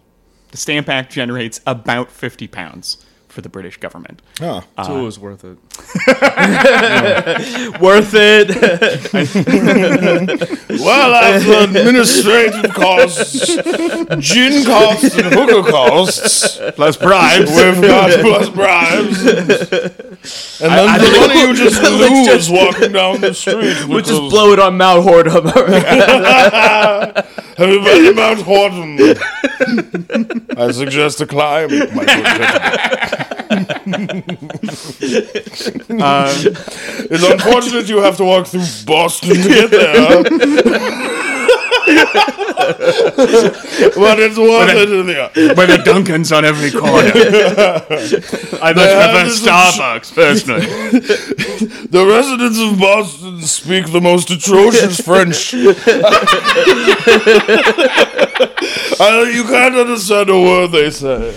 [0.50, 3.04] The Stamp Act generates about 50 pounds
[3.36, 4.22] for the British government.
[4.38, 4.62] Huh.
[4.82, 5.58] so uh, it was worth it.
[7.80, 8.48] worth it.
[10.86, 13.46] Well, after administrative costs,
[14.20, 17.50] gin costs, and hooker costs, Plus bribes.
[17.50, 19.18] we've got plus bribes.
[20.60, 23.76] And then the money you just Let's lose walking down the street.
[23.86, 25.50] we'll which just is- blow it on Mount Whoredom.
[27.56, 28.98] Have you Mount Horton?
[30.58, 33.25] I suggest a climb, my good gentleman.
[36.00, 36.32] Uh,
[37.10, 40.22] It's unfortunate you have to walk through Boston to get there.
[42.66, 45.56] but it's worth it in the end.
[45.56, 47.12] Where the Dunkins on every corner.
[48.60, 50.66] I much prefer Starbucks, personally.
[51.96, 55.54] The residents of Boston speak the most atrocious French.
[58.38, 61.34] Uh, you can't understand a word they say.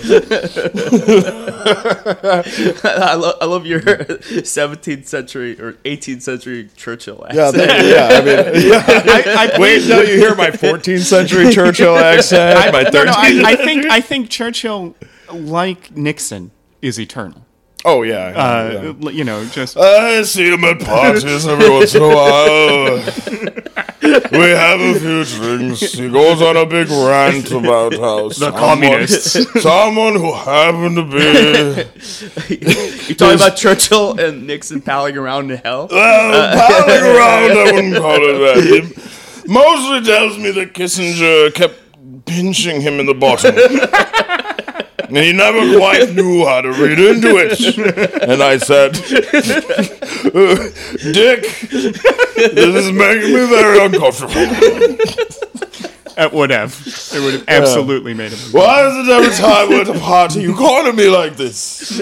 [2.84, 7.70] I, lo- I love your 17th century or 18th century Churchill Yeah, accent.
[7.70, 7.88] thank you.
[7.90, 8.08] yeah.
[8.10, 8.36] I mean,
[8.70, 8.84] yeah.
[8.86, 12.92] I, I Wait until you hear my 14th century Churchill accent, my 13th.
[12.94, 14.94] no, no, I, I think I think Churchill,
[15.30, 16.50] like Nixon,
[16.82, 17.44] is eternal.
[17.84, 18.92] oh yeah, yeah, yeah.
[19.06, 23.00] Uh, You know, just I see him at parties every once in a while.
[24.32, 25.80] We have a few drinks.
[25.92, 29.32] He goes on a big rant about how the someone, communists.
[29.62, 32.54] someone who happened to be
[33.08, 35.88] you talking about Churchill and Nixon palling around in hell?
[35.90, 37.58] well, palling around.
[37.58, 39.42] I wouldn't call it that.
[39.44, 41.76] He mostly tells me that Kissinger kept
[42.26, 43.54] pinching him in the bottom.
[45.10, 48.22] And he never quite knew how to read into it.
[48.22, 48.96] And I said,
[50.26, 50.70] uh,
[51.12, 51.42] Dick,
[52.54, 54.34] this is making me very uncomfortable.
[56.16, 56.80] It would have.
[57.12, 58.38] It would have absolutely made him.
[58.52, 62.00] Why is it every time we're at a party you corner me like this?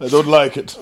[0.00, 0.76] I don't like it.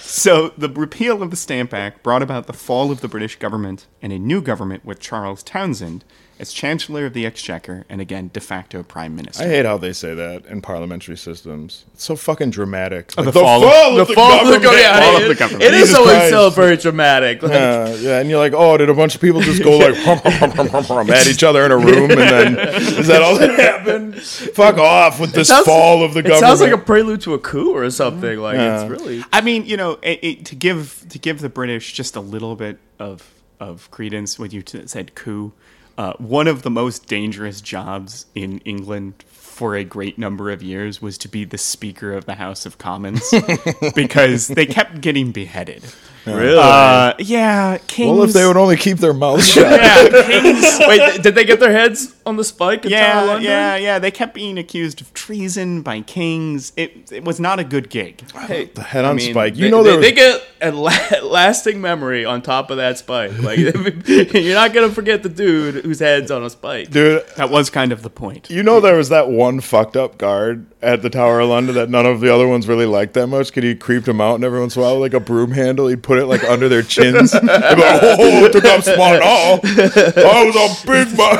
[0.00, 3.86] So the repeal of the Stamp Act brought about the fall of the British government
[4.00, 6.04] and a new government with Charles Townshend
[6.40, 9.44] as Chancellor of the Exchequer and again de facto Prime Minister.
[9.44, 11.84] I hate how they say that in parliamentary systems.
[11.94, 13.16] It's so fucking dramatic.
[13.16, 15.64] Like, the fall of- of the fall of the, yeah, Fall of the government.
[15.64, 17.42] It is always so very dramatic.
[17.42, 19.94] Like, Yeah, yeah, and you're like, oh, did a bunch of people just go like
[20.04, 22.58] hum, hum, hum, hum, hum, hum, at each other in a room, and then
[22.98, 24.16] is that all that happened?
[24.20, 26.26] Fuck off with this sounds- fall of the government.
[26.26, 26.58] it government.
[26.58, 28.38] sounds like a prelude to a coup or something.
[28.38, 28.80] Like Yeah.
[28.82, 29.24] it's really.
[29.32, 32.56] I mean, you know, it, it, to give to give the British just a little
[32.56, 35.52] bit of of credence when you t- said coup,
[35.98, 41.02] uh, one of the most dangerous jobs in England for a great number of years
[41.02, 43.22] was to be the Speaker of the House of Commons
[43.94, 45.84] because they kept getting beheaded.
[46.26, 46.58] Really?
[46.58, 48.10] Uh, yeah, kings.
[48.16, 49.70] well, if they would only keep their mouths shut.
[49.70, 50.78] yeah, kings.
[50.86, 53.42] Wait, did they get their heads on the spike in Tower Yeah, London?
[53.44, 53.98] yeah, yeah.
[53.98, 56.72] They kept being accused of treason by kings.
[56.76, 58.22] It it was not a good gig.
[58.32, 59.56] Hey, The head on spike.
[59.56, 62.76] You they, know they, there was- they get a la- lasting memory on top of
[62.76, 63.32] that spike.
[63.38, 66.90] Like you're not gonna forget the dude whose head's on a spike.
[66.90, 68.50] Dude, That was kind of the point.
[68.50, 71.90] you know there was that one fucked up guard at the Tower of London that
[71.90, 73.52] none of the other ones really liked that much.
[73.52, 75.88] Cause he creeped them out, and every once in a while, like a broom handle,
[75.88, 77.30] he'd put it like under their chins.
[77.30, 79.60] They'd be like, "Oh, oh, oh took up smart now.
[79.62, 81.38] I was a big man.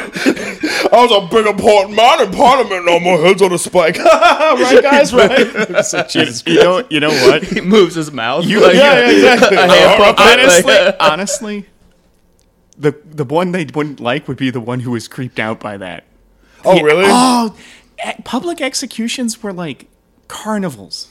[0.92, 2.86] I was a big important man in Parliament.
[2.86, 3.98] No more heads on a spike.
[3.98, 5.12] right, guys?
[5.12, 5.84] Right?
[5.84, 7.42] So, Jesus You know, you know what?
[7.42, 8.44] He moves his mouth.
[8.44, 9.56] You- like, yeah, yeah, exactly.
[9.56, 11.66] a hand puppet, like- honestly, honestly,
[12.78, 15.78] the the one they wouldn't like would be the one who was creeped out by
[15.78, 16.04] that.
[16.64, 17.06] Oh, really?
[17.08, 17.56] Oh,
[18.22, 19.88] public executions were like
[20.28, 21.08] carnivals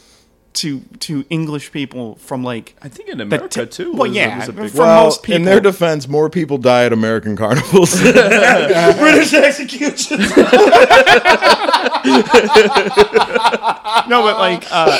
[0.60, 3.94] to to English people from like I think in America ti- too.
[3.94, 5.38] Well, was- yeah, was a big for well, most people.
[5.38, 7.92] in their defense, more people die at American carnivals.
[8.02, 10.12] British executions.
[10.12, 10.18] no,
[14.22, 14.98] but like, uh,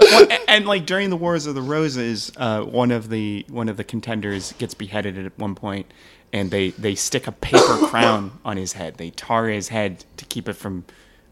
[0.00, 3.76] well, and like during the Wars of the Roses, uh, one of the one of
[3.76, 5.92] the contenders gets beheaded at one point,
[6.32, 8.98] and they they stick a paper crown on his head.
[8.98, 10.84] They tar his head to keep it from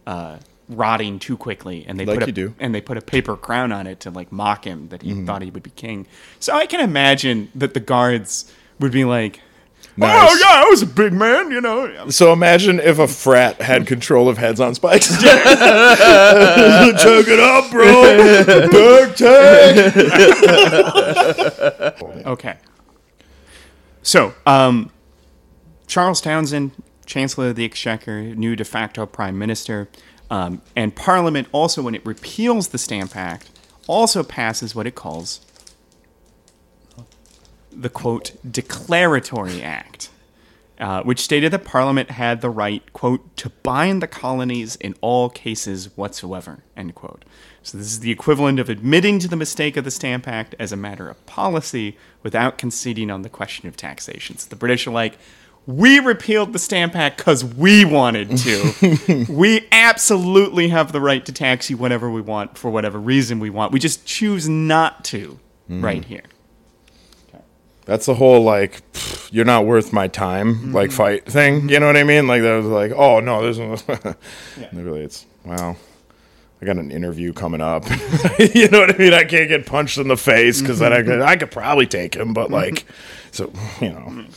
[0.08, 2.54] uh, rotting too quickly, and they Like put a, do.
[2.58, 5.42] and they put a paper crown on it to like mock him that he thought
[5.42, 6.06] he would be king.
[6.40, 8.50] So I can imagine that the guards
[8.80, 9.40] would be like.
[9.96, 10.28] Nice.
[10.32, 12.08] Oh yeah, I was a big man, you know.
[12.10, 15.06] So imagine if a frat had control of heads on spikes.
[15.20, 15.20] Check
[17.28, 18.68] it out, bro.
[18.70, 19.94] Big tank.
[22.26, 22.56] Okay.
[24.02, 24.90] So, um,
[25.86, 26.72] Charles Townshend,
[27.06, 29.88] Chancellor of the Exchequer, new de facto Prime Minister,
[30.34, 33.48] um, and Parliament also, when it repeals the Stamp Act,
[33.86, 35.40] also passes what it calls
[37.70, 40.10] the quote Declaratory Act,
[40.80, 45.28] uh, which stated that Parliament had the right quote to bind the colonies in all
[45.28, 47.24] cases whatsoever end quote.
[47.62, 50.72] So this is the equivalent of admitting to the mistake of the Stamp Act as
[50.72, 54.36] a matter of policy without conceding on the question of taxation.
[54.38, 55.16] So the British are like.
[55.66, 59.26] We repealed the Stamp Act because we wanted to.
[59.30, 63.48] we absolutely have the right to tax you whenever we want for whatever reason we
[63.48, 63.72] want.
[63.72, 65.38] We just choose not to
[65.70, 65.82] mm.
[65.82, 66.24] right here.
[67.86, 70.74] That's the whole like pff, you're not worth my time mm-hmm.
[70.74, 71.68] like fight thing.
[71.68, 72.26] You know what I mean?
[72.26, 73.76] Like that was like, oh no, there's no.
[74.72, 75.76] Literally, it's wow.
[76.62, 77.84] I got an interview coming up.
[78.54, 79.12] you know what I mean?
[79.12, 82.14] I can't get punched in the face because then I could I could probably take
[82.14, 82.86] him, but like,
[83.32, 84.34] so you know, mm.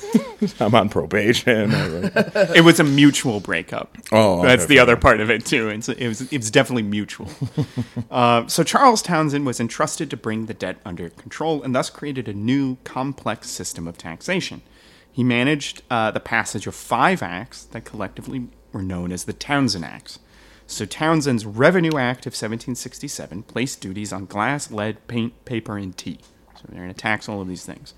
[0.60, 1.74] I'm on probation.
[1.74, 3.96] I was like, It was a mutual breakup.
[4.10, 5.68] Oh, that's okay, the other part of it too.
[5.68, 7.28] It's, it was it was definitely mutual.
[8.10, 12.28] uh, so Charles Townshend was entrusted to bring the debt under control and thus created
[12.28, 14.62] a new complex system of taxation.
[15.10, 19.84] He managed uh, the passage of five acts that collectively were known as the Townshend
[19.84, 20.18] Acts.
[20.66, 26.18] So Townshend's Revenue Act of 1767 placed duties on glass, lead, paint, paper, and tea.
[26.54, 27.92] So they're going to tax all of these things.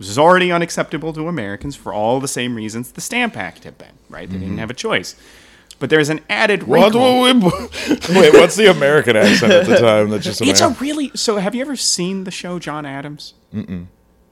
[0.00, 3.76] This was already unacceptable to Americans for all the same reasons the Stamp Act had
[3.76, 4.28] been, right?
[4.30, 5.14] They didn't have a choice.
[5.78, 7.20] But there's an added What, wrinkle.
[8.18, 10.08] wait, what's the American accent at the time?
[10.08, 11.36] That's just It's a really so.
[11.36, 13.34] Have you ever seen the show John Adams?
[13.54, 13.88] Mm-mm.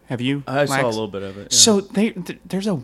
[0.06, 0.42] Have you?
[0.46, 1.42] I saw a little bit of it.
[1.52, 1.58] yeah.
[1.58, 2.82] So they th- there's a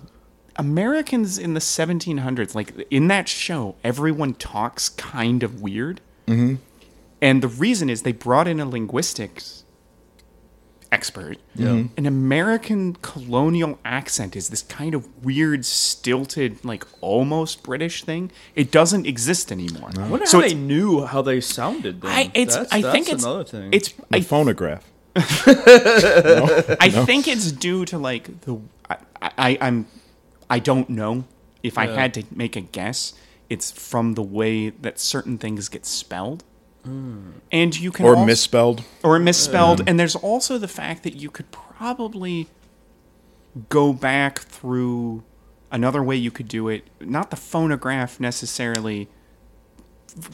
[0.57, 6.03] Americans in the 1700s like in that show everyone talks kind of weird.
[6.27, 6.57] Mm-hmm.
[7.23, 9.63] And the reason is they brought in a linguistics
[10.94, 11.38] expert.
[11.57, 11.66] Yeah.
[11.66, 11.98] Mm-hmm.
[11.98, 18.30] An American colonial accent is this kind of weird stilted like almost British thing.
[18.54, 19.90] It doesn't exist anymore.
[19.98, 22.00] I wonder so how they knew how they sounded.
[22.00, 22.11] Then.
[22.11, 23.68] I, it's, that's, I that's think it's another thing.
[23.72, 24.85] It's The I phonograph.
[25.16, 29.87] I think it's due to like the I, I I'm
[30.48, 31.24] I don't know
[31.62, 33.14] if I had to make a guess.
[33.50, 36.44] It's from the way that certain things get spelled,
[36.85, 38.85] and you can Or als- misspelled.
[39.03, 39.83] or misspelled.
[39.87, 42.49] And there's also the fact that you could probably
[43.68, 45.23] go back through
[45.70, 46.85] another way you could do it.
[47.01, 49.09] Not the phonograph necessarily,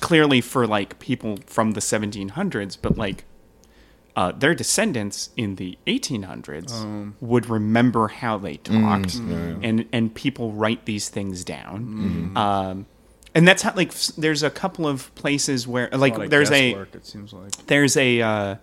[0.01, 3.25] clearly for like people from the 1700s, but like
[4.17, 10.85] uh, their descendants in the 1800s would remember how they talked, and and people write
[10.85, 12.33] these things down.
[12.37, 12.87] Um,
[13.35, 16.95] and that's how like there's a couple of places where like A there's a guesswork,
[16.95, 17.53] It seems like.
[17.67, 18.55] there's a uh,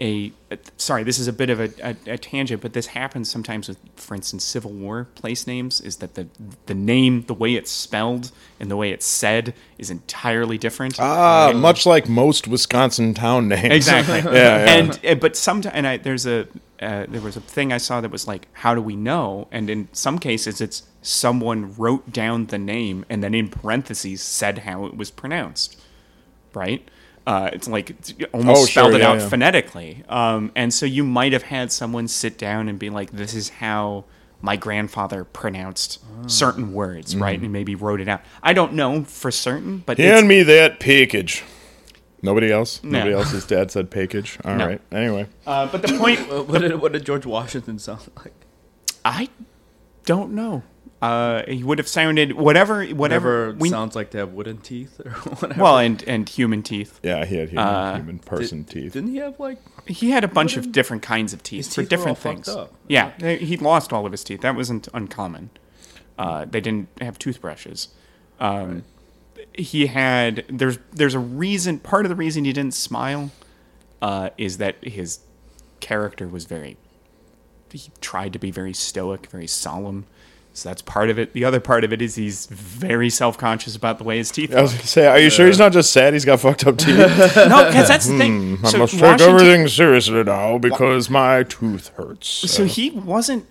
[0.00, 0.32] a
[0.76, 3.78] sorry this is a bit of a, a, a tangent but this happens sometimes with
[3.94, 6.26] for instance civil war place names is that the
[6.66, 11.52] the name the way it's spelled and the way it's said is entirely different Ah,
[11.54, 13.72] much like most Wisconsin town names.
[13.72, 14.32] exactly Yeah,
[14.64, 14.74] yeah.
[14.74, 16.48] and uh, but sometimes and I, there's a
[16.82, 19.70] uh, there was a thing I saw that was like how do we know and
[19.70, 24.86] in some cases it's someone wrote down the name and then in parentheses said how
[24.86, 25.78] it was pronounced
[26.54, 26.88] right
[27.26, 29.28] uh, it's like it's almost Oh, sure, spelled it yeah, out yeah.
[29.28, 33.34] phonetically um, and so you might have had someone sit down and be like this
[33.34, 34.04] is how
[34.40, 36.26] my grandfather pronounced Ah.
[36.26, 37.44] certain words right Mm-hmm.
[37.44, 40.80] and maybe wrote it out i don't know for certain but it's, Hand me that
[40.80, 41.44] package.
[42.22, 42.82] Nobody else?
[42.82, 43.00] No.
[43.00, 44.38] Nobody else's dad said package.
[44.46, 44.80] All right.
[44.90, 44.98] No.
[44.98, 45.26] Anyway.
[45.46, 48.32] uh, but the point What, what did, what did George Washington sound like?
[49.04, 49.28] I
[50.06, 50.62] don't know.
[51.04, 53.46] Uh, he would have sounded whatever, whatever.
[53.48, 55.62] Never we, sounds like to have wooden teeth or whatever.
[55.62, 56.98] well, and and human teeth.
[57.02, 58.92] Yeah, he had human, Uh, human person Did- teeth.
[58.94, 59.58] Didn't he have like?
[59.86, 62.32] He had a bunch of different kinds of teeth His for teeth were different all
[62.32, 62.48] things.
[62.48, 62.72] up.
[62.88, 64.40] Yeah, they- he lost all of his teeth.
[64.40, 65.50] That wasn't uncommon.
[66.18, 67.88] Uh, they didn't have toothbrushes.
[68.40, 68.84] Um,
[69.52, 71.80] He had there's there's a reason.
[71.80, 73.30] Part of the reason he didn't smile
[74.00, 75.20] uh, is that his
[75.80, 76.76] character was very.
[77.70, 80.06] He tried to be very stoic, very solemn.
[80.56, 81.32] So that's part of it.
[81.32, 84.54] The other part of it is he's very self conscious about the way his teeth
[84.54, 84.58] are.
[84.58, 86.78] I was gonna say, are you sure he's not just sad he's got fucked up
[86.78, 86.96] teeth?
[87.36, 88.56] no, because that's the thing.
[88.58, 92.28] Hmm, I So must take everything seriously now because my tooth hurts.
[92.28, 93.46] So he wasn't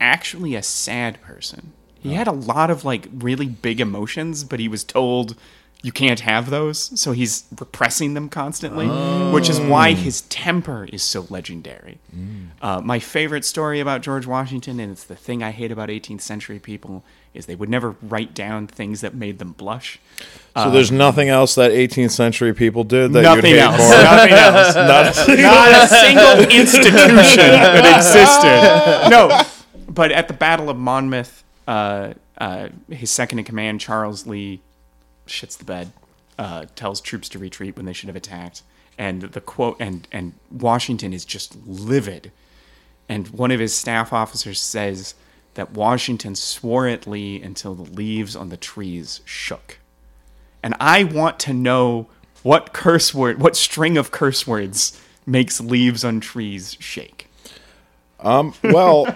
[0.00, 1.72] actually a sad person.
[1.98, 5.34] He had a lot of like really big emotions, but he was told
[5.82, 8.88] you can't have those, so he's repressing them constantly,
[9.32, 11.98] which is why his temper is so legendary.
[12.60, 16.20] Uh, my favorite story about George Washington, and it's the thing I hate about 18th
[16.22, 20.00] century people, is they would never write down things that made them blush.
[20.56, 23.78] So there's nothing else that 18th century people did that Nothing you'd hate else.
[23.78, 24.74] Nothing else.
[25.28, 29.10] Not- not a single institution that existed.
[29.10, 29.42] No,
[29.88, 34.60] but at the Battle of Monmouth, uh, uh, his second in command, Charles Lee,
[35.28, 35.92] shits the bed,
[36.38, 38.62] uh, tells troops to retreat when they should have attacked,
[38.96, 42.32] and the quote and and Washington is just livid,
[43.08, 45.14] and one of his staff officers says
[45.54, 49.78] that Washington swore at Lee until the leaves on the trees shook.
[50.62, 52.08] And I want to know
[52.42, 57.27] what curse word, what string of curse words makes leaves on trees shake.
[58.20, 59.06] Um, well,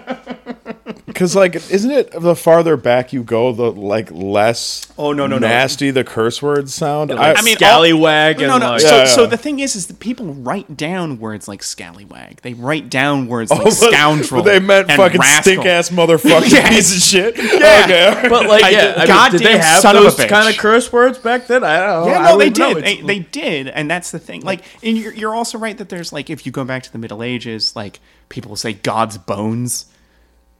[1.05, 5.37] Because like, isn't it the farther back you go, the like less Oh, no, no,
[5.37, 5.47] no.
[5.47, 7.11] nasty the curse words sound?
[7.11, 8.69] Like I mean, scallywag oh, no, and no.
[8.71, 9.27] like, so, Yeah, so yeah.
[9.27, 12.41] the thing is, is that people write down words like scallywag.
[12.41, 14.41] They write down words Oh, like but- scoundrel.
[14.43, 15.41] But they meant and fucking rascal.
[15.53, 16.69] stink ass motherfucking Yes.
[16.75, 17.37] piece of shit.
[17.37, 17.81] Yeah.
[17.83, 18.29] Okay.
[18.29, 20.25] But like, I yeah, did- I mean, goddamn did they have son of a those
[20.25, 21.63] kind of curse words back then?
[21.63, 22.11] I don't know.
[22.11, 22.77] Yeah, no, don't they did.
[22.83, 24.41] They, they did, and that's the thing.
[24.41, 26.97] Like, and you're, you're also right that there's like, if you go back to the
[26.97, 27.99] Middle Ages, like
[28.29, 29.87] people will say God's bones,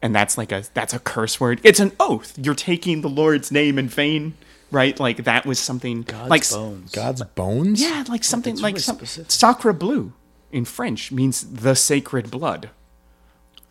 [0.02, 1.60] and that's like a that's a curse word.
[1.62, 2.36] It's an oath.
[2.36, 4.34] You're taking the Lord's name in vain,
[4.72, 4.98] right?
[4.98, 6.90] Like that was something God's like bones.
[6.92, 7.80] God's bones.
[7.80, 10.12] yeah, like something that's like really some, sacre bleu
[10.50, 12.70] in French means the sacred blood.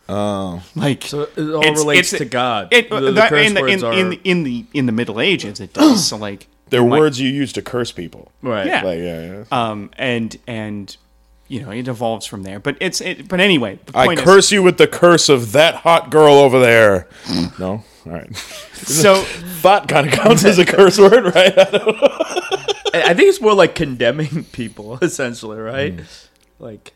[0.08, 0.62] Oh.
[0.74, 2.68] Like So it all it's- relates it's- to God.
[2.72, 4.92] It, The- the that- curse in, the, in, are- in, the, in the in the
[4.92, 6.06] Middle Ages, it does.
[6.08, 8.30] so like They're you words you use to curse people.
[8.42, 8.66] right.
[8.66, 8.82] Yeah.
[8.82, 9.44] Like, yeah, yeah.
[9.52, 10.96] um, and and
[11.48, 12.58] you know it evolves from there.
[12.60, 15.52] But it's it, but anyway, the I point is- curse you with the curse of
[15.52, 17.08] that hot girl over there.
[17.24, 17.58] Mm.
[17.58, 17.70] no?
[18.06, 18.36] All right.
[18.72, 21.54] so Thought kind of counts as a curse word, right?
[21.58, 25.96] I I think it's more like condemning people, essentially, right?
[25.96, 26.26] Mm.
[26.58, 26.92] Like,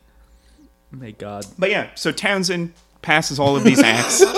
[0.92, 1.44] may God.
[1.58, 2.72] but yeah, so Townshend
[3.02, 4.22] passes all of these acts.
[4.22, 4.30] All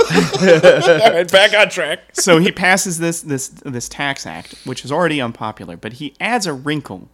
[1.13, 2.01] right, back on track.
[2.13, 6.47] so he passes this this this tax act, which is already unpopular, but he adds
[6.47, 7.09] a wrinkle,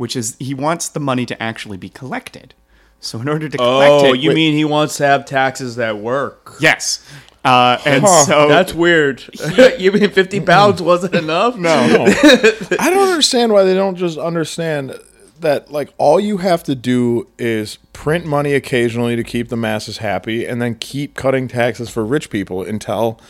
[0.00, 2.54] which is he wants the money to actually be collected.
[3.00, 5.98] So in order to collect Oh, it, you mean he wants to have taxes that
[5.98, 6.54] work?
[6.58, 7.06] yes?
[7.44, 9.22] Uh, and Huh, so That's weird.
[9.78, 11.54] you mean 50 pounds wasn't enough?
[11.58, 11.70] no.
[11.70, 14.98] I don't understand why they don't just understand
[15.40, 19.98] that like all you have to do is print money occasionally to keep the masses
[19.98, 23.20] happy and then keep cutting taxes for rich people until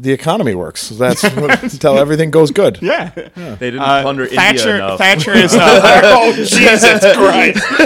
[0.00, 0.88] the economy works.
[0.88, 2.78] That's what, until everything goes good.
[2.80, 3.10] Yeah.
[3.10, 4.98] They didn't Uh, plunder Thatcher, India enough.
[4.98, 5.54] Thatcher is.
[5.54, 7.56] Uh, oh Jesus Christ!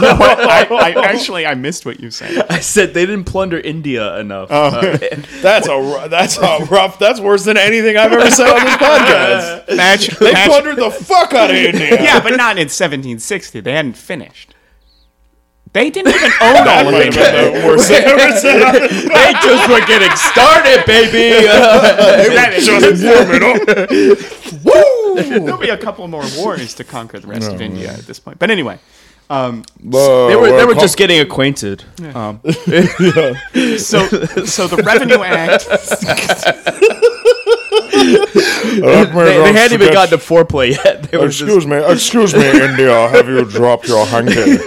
[0.00, 2.46] no, I, I actually I missed what you said.
[2.50, 4.48] I said they didn't plunder India enough.
[4.50, 4.68] Oh.
[4.68, 4.98] Uh,
[5.42, 6.98] That's a that's a rough.
[6.98, 9.66] That's worse than anything I've ever said on this podcast.
[9.76, 12.00] Thatcher, They Thatcher- plundered the fuck out of India.
[12.02, 13.60] yeah, but not in 1760.
[13.60, 14.54] They hadn't finished.
[15.72, 17.52] They didn't even own all of Might have it.
[17.52, 18.62] been the worst thing I've ever said.
[18.62, 21.46] on this they just were getting started, baby.
[22.34, 23.60] That is- Just warming up.
[25.44, 28.38] There'll be a couple more wars to conquer the rest of India at this point.
[28.38, 28.78] But anyway,
[29.30, 31.84] um, They they were they were just getting acquainted.
[32.14, 35.66] Um, so so the Revenue Act.
[37.98, 41.04] they, they hadn't even gotten to foreplay yet.
[41.10, 43.08] They were Excuse just, me, excuse me, India.
[43.08, 44.58] Have you dropped your hanky?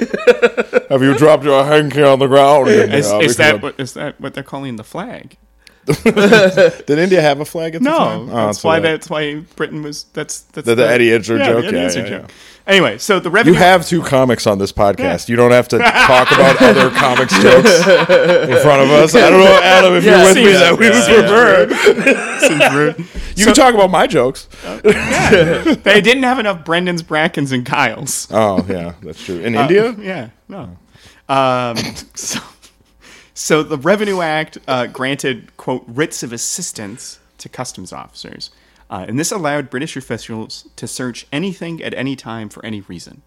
[0.89, 2.67] Have you dropped your hanky on the ground?
[2.69, 2.97] India?
[2.97, 5.37] Is, is that what is that what they're calling the flag?
[5.85, 8.27] Did India have a flag at the time?
[8.27, 11.09] No, Oh, that's so why that- that's why Britain was that's that's The- the Eddie
[11.11, 11.61] Izzard yeah, joke?
[11.61, 12.31] The Eddie Yeah, yeah, joke.
[12.67, 13.53] Anyway, so the revenue.
[13.53, 15.29] You have two comics on this podcast.
[15.29, 19.15] You don't have to talk about other comics jokes in front of us.
[19.15, 21.03] I don't know, Adam, if Yeah, you're with me, that we would
[22.97, 23.17] prefer.
[23.35, 24.47] You can talk about my jokes.
[24.83, 28.27] They didn't have enough Brendans, Brackens, and Kyles.
[28.29, 29.39] Oh, yeah, that's true.
[29.39, 29.95] In Uh, India?
[29.99, 30.77] Yeah, no.
[31.29, 31.77] Um,
[32.13, 32.39] so,
[33.33, 38.51] so the Revenue Act uh, granted, quote, writs of assistance to customs officers.
[38.91, 43.21] Uh, and this allowed British officials to search anything at any time for any reason.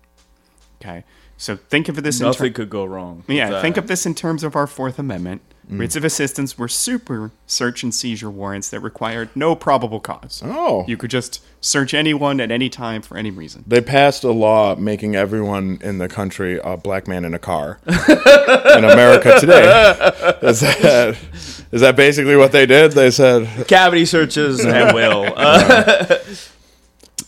[0.80, 1.04] Okay.
[1.38, 3.24] So think of this in nothing ter- could go wrong.
[3.26, 3.62] yeah, that.
[3.62, 5.40] think of this in terms of our Fourth Amendment.
[5.68, 10.42] Writs of assistance were super search and seizure warrants that required no probable cause.
[10.44, 10.84] Oh.
[10.86, 13.64] You could just search anyone at any time for any reason.
[13.66, 17.80] They passed a law making everyone in the country a black man in a car
[17.86, 19.62] in America today.
[20.42, 21.16] Is that,
[21.72, 22.92] is that basically what they did?
[22.92, 25.32] They said, cavity searches at will.
[25.34, 26.18] Uh,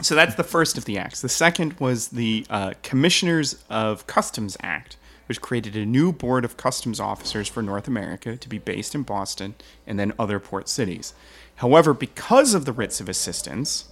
[0.03, 1.23] So that's the first of the acts.
[1.23, 6.57] The second was the uh, Commissioners of Customs Act, which created a new board of
[6.57, 9.55] customs officers for North America to be based in Boston
[9.87, 11.13] and then other port cities.
[11.57, 13.87] However, because of the writs of assistance,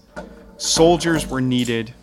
[0.57, 1.95] soldiers were needed.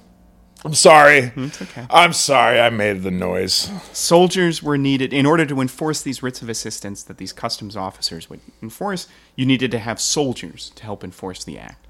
[0.63, 1.29] I'm sorry.
[1.29, 1.86] Hmm, It's okay.
[1.89, 3.71] I'm sorry I made the noise.
[3.93, 8.29] Soldiers were needed in order to enforce these writs of assistance that these customs officers
[8.29, 9.07] would enforce.
[9.36, 11.88] You needed to have soldiers to help enforce the act.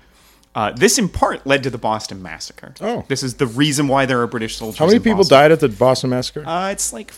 [0.53, 2.73] Uh, this, in part, led to the Boston Massacre.
[2.81, 3.05] Oh.
[3.07, 4.77] this is the reason why there are British soldiers.
[4.79, 5.37] How many people Boston.
[5.37, 6.45] died at the Boston Massacre?
[6.45, 7.11] Uh, it's like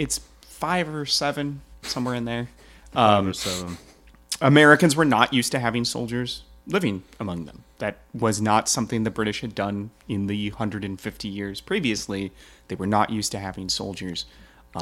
[0.00, 2.48] it's five or seven somewhere in there.
[2.94, 3.68] um, so,
[4.40, 7.64] Americans were not used to having soldiers living among them.
[7.78, 12.32] That was not something the British had done in the 150 years previously.
[12.68, 14.24] They were not used to having soldiers.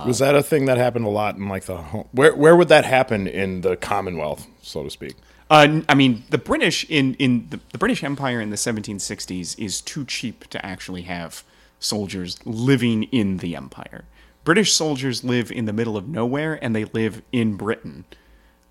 [0.06, 2.08] Was that a thing that happened a lot in like the home?
[2.12, 5.16] Where where would that happen in the Commonwealth, so to speak?
[5.50, 9.58] Uh, n- I mean, the British in in the, the British Empire in the 1760s
[9.58, 11.42] is too cheap to actually have
[11.80, 14.04] soldiers living in the empire.
[14.48, 18.06] British soldiers live in the middle of nowhere, and they live in Britain.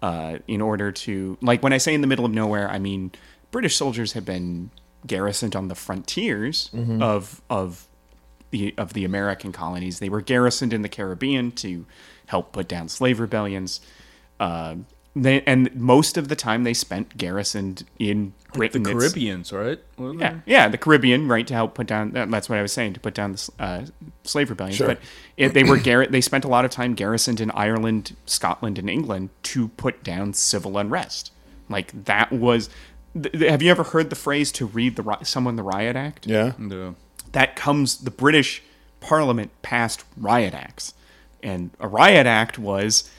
[0.01, 3.11] uh, in order to like when I say in the middle of nowhere, I mean
[3.51, 4.71] British soldiers have been
[5.05, 6.71] garrisoned on the frontiers
[7.01, 7.87] of of
[8.49, 9.99] the of the American colonies.
[9.99, 11.85] They were garrisoned in the Caribbean to
[12.25, 13.79] help put down slave rebellions.
[14.39, 14.77] Uh,
[15.23, 18.81] they, and most of the time they spent garrisoned in The Britain.
[18.81, 19.79] It's- Caribbeans, right?
[19.97, 22.11] Wasn't yeah, yeah, the Caribbean, right, to help put down.
[22.11, 23.85] That's what I was saying to put down the uh,
[24.23, 24.75] slave rebellion.
[24.75, 24.87] Sure.
[24.87, 24.99] But
[25.37, 28.89] it, they were gar- they spent a lot of time garrisoned in Ireland, Scotland, and
[28.89, 31.31] England to put down civil unrest.
[31.69, 32.69] Like that was.
[33.13, 35.95] Th- th- have you ever heard the phrase "to read the ri- someone the riot
[35.95, 36.27] act"?
[36.27, 36.53] Yeah.
[36.57, 36.77] there?
[36.77, 36.95] No.
[37.31, 38.61] that comes the British
[38.99, 40.93] Parliament passed riot acts,
[41.43, 43.09] and a riot act was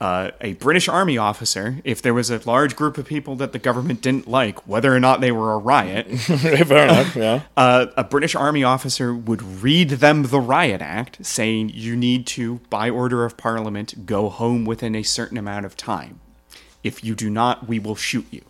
[0.00, 1.78] uh, a British Army officer.
[1.84, 5.00] If there was a large group of people that the government didn't like, whether or
[5.00, 7.16] not they were a riot, Fair enough.
[7.16, 7.42] Yeah.
[7.56, 12.60] uh, a British Army officer would read them the riot act, saying you need to,
[12.68, 16.20] by order of Parliament, go home within a certain amount of time.
[16.84, 18.42] If you do not, we will shoot you.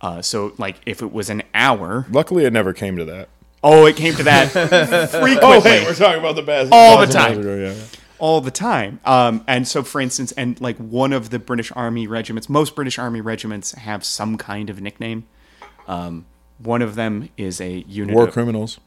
[0.00, 3.28] Uh, so, like, if it was an hour, Luckily, it never came to that.
[3.64, 4.50] oh, it came to that
[5.10, 5.40] frequently.
[5.42, 6.70] Oh, hey, we're talking about the best.
[6.70, 7.40] All the time.
[7.40, 7.74] ago, yeah.
[8.18, 9.00] All the time.
[9.04, 12.98] Um, and so, for instance, and like one of the British Army regiments, most British
[12.98, 15.26] Army regiments have some kind of nickname.
[15.86, 16.26] Um,
[16.58, 18.14] one of them is a unit.
[18.14, 18.78] War of- criminals.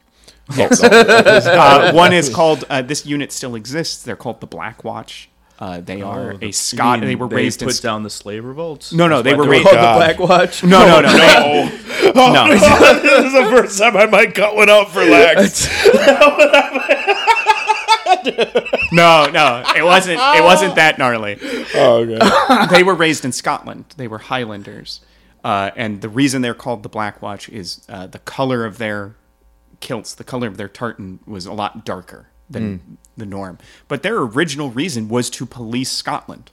[0.58, 2.64] uh, one is called.
[2.68, 4.02] Uh, this unit still exists.
[4.02, 5.28] They're called the Black Watch.
[5.60, 6.96] Uh, they are Oh, the- a Scot.
[6.96, 7.68] you mean They were raised in.
[7.68, 8.92] put down the slave revolts.
[8.92, 9.94] No, no, That's they were were raised- called God.
[9.94, 10.64] the Black Watch.
[10.64, 11.12] no, no, no,
[12.14, 12.48] no, no.
[12.54, 15.68] this is the first time I might cut one out for Lex.
[18.92, 20.18] No, no, it wasn't.
[20.18, 21.38] It wasn't that gnarly.
[21.74, 22.66] oh, okay.
[22.74, 23.84] they were raised in Scotland.
[23.96, 25.00] They were Highlanders,
[25.44, 29.14] uh, and the reason they're called the Black Watch is uh, the color of their
[29.78, 33.58] kilts, the color of their tartan was a lot darker than the norm.
[33.86, 36.50] But their original reason was to police Scotland,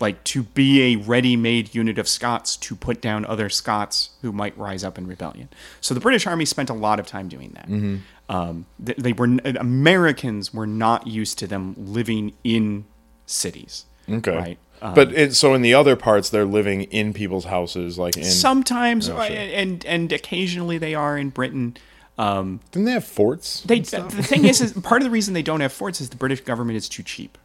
[0.00, 4.56] like to be a ready-made unit of Scots to put down other Scots who might
[4.56, 5.48] rise up in rebellion.
[5.80, 7.68] So the British Army spent a lot of time doing that.
[8.34, 12.84] Um, th- they were Americans were not used to them living in
[13.26, 13.86] cities.
[14.08, 14.36] Okay.
[14.36, 14.58] Right.
[14.82, 18.24] Um, but it, so in the other parts, they're living in people's houses, like in.
[18.24, 19.36] Sometimes, Oh, uh, sure.
[19.36, 21.76] and and occasionally they are in Britain.
[22.16, 23.62] Um, Didn't they have forts?
[23.62, 26.16] they the thing is, is part of the reason they don't have forts is the
[26.16, 27.36] British government is too cheap.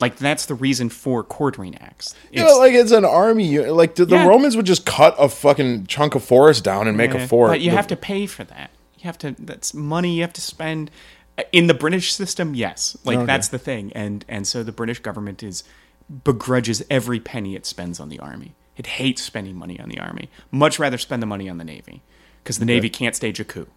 [0.00, 2.14] Like that's the reason for quartering acts.
[2.32, 3.46] Yeah, It's- like it's an army.
[3.46, 4.26] uni- Like the, the Yeah.
[4.26, 7.50] Romans would just cut a fucking chunk of forest down and make Yeah, a fort.
[7.50, 8.70] But you The- have to pay for that.
[8.98, 9.34] You have to.
[9.38, 10.90] That's money you have to spend.
[11.38, 13.26] Uh, in the British system, yes, like Okay.
[13.26, 15.64] that's the thing, and and so the British government is
[16.22, 18.54] begrudges every penny it spends on the army.
[18.76, 20.28] It hates spending money on the army.
[20.50, 22.02] Much rather spend the money on the navy
[22.42, 23.68] because the navy can't stage a coup.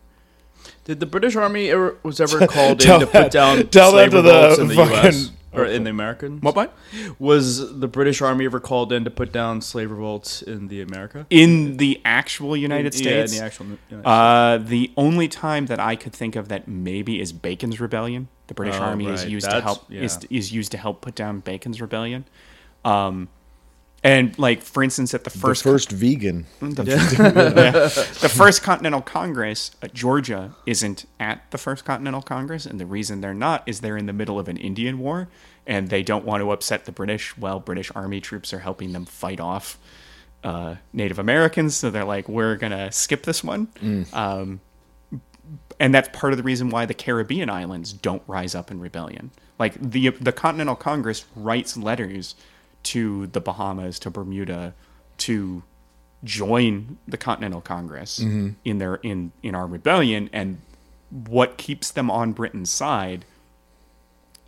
[0.85, 4.11] Did the British Army ever was ever called in to that- put down tell slave
[4.11, 5.31] that to the revolts in the fucking- U.S.
[5.57, 6.41] or in the Americans?
[6.41, 6.55] What?
[6.55, 6.77] What?
[7.19, 11.25] Was the British Army ever called in to put down slave revolts in the America?
[11.29, 13.05] In the actual United States.
[13.07, 13.65] Yeah, in States, the actual.
[13.89, 18.27] United Uh, the only time that I could think of that maybe is Bacon's Rebellion.
[18.47, 19.29] The British Oh, Army is right.
[19.31, 20.37] used to That's- help is, yeah.
[20.37, 22.25] is used to help put down Bacon's Rebellion.
[22.85, 23.27] Um,
[24.03, 26.45] and like for instance, at the the first first vegan.
[26.59, 26.83] the,
[28.21, 33.21] the first Continental Congress, uh, Georgia isn't at the first Continental Congress, and the reason
[33.21, 35.29] they're not is they're in the middle of an Indian war,
[35.65, 39.05] and they don't want to upset the British while British Army troops are helping them
[39.05, 39.79] fight off
[40.43, 41.75] uh, Native Americans.
[41.75, 43.67] So they're like, we're gonna skip this one.
[44.13, 44.61] Um,
[45.79, 49.31] and that's part of the reason why the Caribbean islands don't rise up in rebellion.
[49.59, 52.35] Like the the Continental Congress writes letters
[52.83, 54.73] to the Bahamas, to Bermuda,
[55.19, 55.63] to
[56.23, 60.59] join the Continental Congress in their in in our rebellion, and
[61.09, 63.25] what keeps them on Britain's side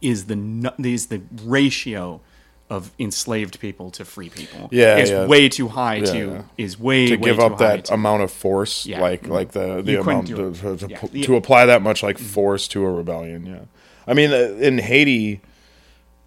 [0.02, 2.22] is the is the ratio
[2.70, 4.70] of enslaved people to free people.
[4.72, 5.26] Yeah, it's yeah.
[5.26, 5.96] way too high.
[5.96, 6.42] Yeah, to yeah.
[6.58, 9.02] is way to way give up that to- amount of force, Yeah.
[9.02, 12.86] like like the the You amount to, to, to apply that much like force to
[12.86, 13.46] a rebellion.
[13.46, 13.60] Yeah,
[14.08, 15.42] I mean uh, in Haiti,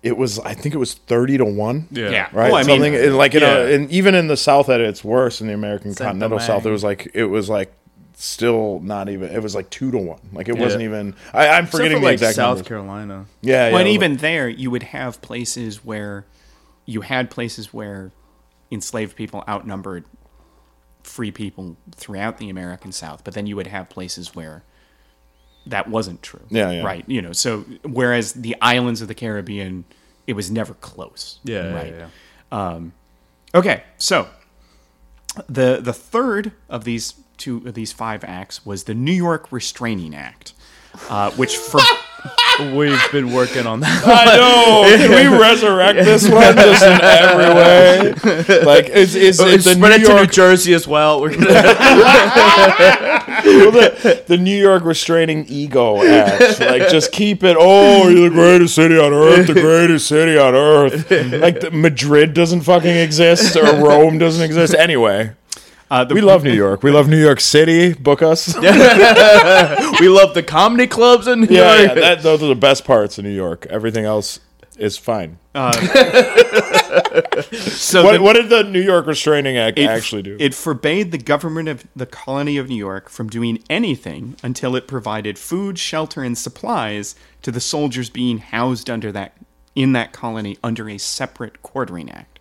[0.03, 1.87] it was I think it was thirty to one.
[1.91, 2.29] Yeah.
[2.33, 4.81] Right, Well, I mean, something and like in a, and even in the South at
[4.81, 6.47] its worst in the American Saint continental Domingue.
[6.47, 7.73] South, it was like it was like
[8.15, 9.31] still not even.
[9.31, 10.21] It was like two to one.
[10.33, 10.63] Like it Yeah.
[10.63, 11.15] wasn't even.
[11.33, 12.69] I, I'm Except for forgetting the like exact South numbers.
[12.69, 13.27] Carolina.
[13.41, 13.73] Yeah, yeah.
[13.73, 16.27] Well, and like- even there, you would have places where
[16.85, 18.11] you had places where
[18.71, 20.05] enslaved people outnumbered
[21.03, 24.63] free people throughout the American South, but then you would have places where
[25.67, 26.45] that wasn't true.
[26.51, 26.83] Yeah, yeah.
[26.83, 27.05] Right.
[27.07, 29.85] You know, so whereas the islands of the Caribbean,
[30.27, 31.39] it was never close.
[31.45, 31.95] Yeah, yeah, Right.
[32.53, 32.81] yeah.
[33.55, 34.29] Okay, so
[35.49, 40.15] the the third of these two of these five acts was the New York Restraining
[40.15, 40.53] Act,
[41.09, 41.81] uh, which for
[42.61, 44.03] We've been working on that.
[44.05, 44.85] I know.
[44.97, 48.63] Can we resurrect this one just in every way?
[48.65, 51.21] Like, is, is oh, it the Spread New it to New Jersey as well.
[51.21, 51.47] We're gonna,
[53.43, 56.61] the, the New York restraining ego act?
[56.61, 57.57] Like, just keep it.
[57.59, 59.47] Oh, you're the greatest city on earth.
[59.47, 61.11] The greatest city on earth.
[61.11, 64.75] Like, the, Madrid doesn't fucking exist or Rome doesn't exist.
[64.75, 65.33] Anyway,
[65.93, 66.83] Uh, the, we love New York.
[66.83, 67.93] We love New York City.
[67.93, 68.57] Book us.
[68.63, 71.83] Yeah, we love the comedy clubs in New yeah.
[71.83, 71.95] York.
[71.97, 73.67] that, those are the best parts of New York.
[73.69, 74.41] Everything else
[74.79, 75.37] is fine.
[75.55, 75.61] so
[78.05, 80.35] What, the- what did the New York Restraining Act it, actually do?
[80.41, 84.89] It forbade the government of the colony of New York from doing anything until it
[84.89, 89.35] provided food, shelter, and supplies to the soldiers being housed under that
[89.75, 92.32] in that colony under a separate quartering act.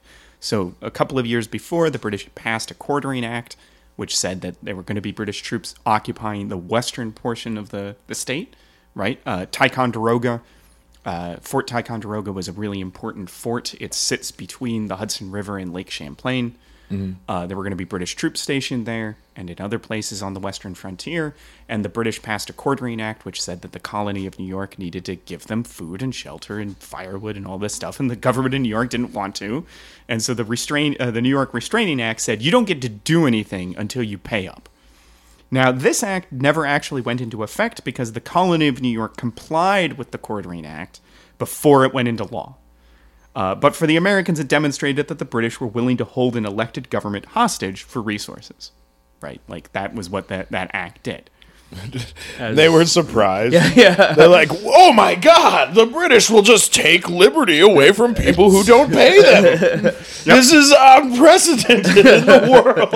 [0.42, 3.56] So a couple of years before, the British passed a quartering act,
[3.96, 7.70] which said that there were going to be British troops occupying the western portion of
[7.70, 8.56] the, the state,
[8.96, 9.22] right?
[9.24, 10.42] Uh, Ticonderoga,
[11.06, 13.76] uh, Fort Ticonderoga was a really important fort.
[13.80, 16.58] It sits between the Hudson River and Lake Champlain.
[17.28, 20.34] Uh, there were going to be British troops stationed there and in other places on
[20.34, 21.36] the western frontier.
[21.70, 24.78] And the British passed a quartering act, which said that the colony of New York
[24.78, 28.00] needed to give them food and shelter and firewood and all this stuff.
[28.00, 29.66] And the government in New York didn't want to.
[30.08, 32.90] And so the restrain, uh, the New York Restraining Act said you don't get to
[32.90, 34.68] do anything until you pay up.
[35.54, 39.98] Now, this act never actually went into effect because the colony of New York complied
[39.98, 41.02] with the Quartering Act
[41.38, 42.56] before it went into law.
[43.36, 46.46] Uh, but for the Americans, it demonstrated that the British were willing to hold an
[46.46, 48.72] elected government hostage for resources.
[49.22, 49.40] Right?
[49.48, 51.30] Like, that was what that, that act did.
[52.38, 53.54] They were surprised.
[53.78, 54.14] yeah.
[54.14, 58.64] They're like, oh my God, the British will just take liberty away from people who
[58.64, 59.84] don't pay them.
[60.26, 62.92] This is unprecedented in the world.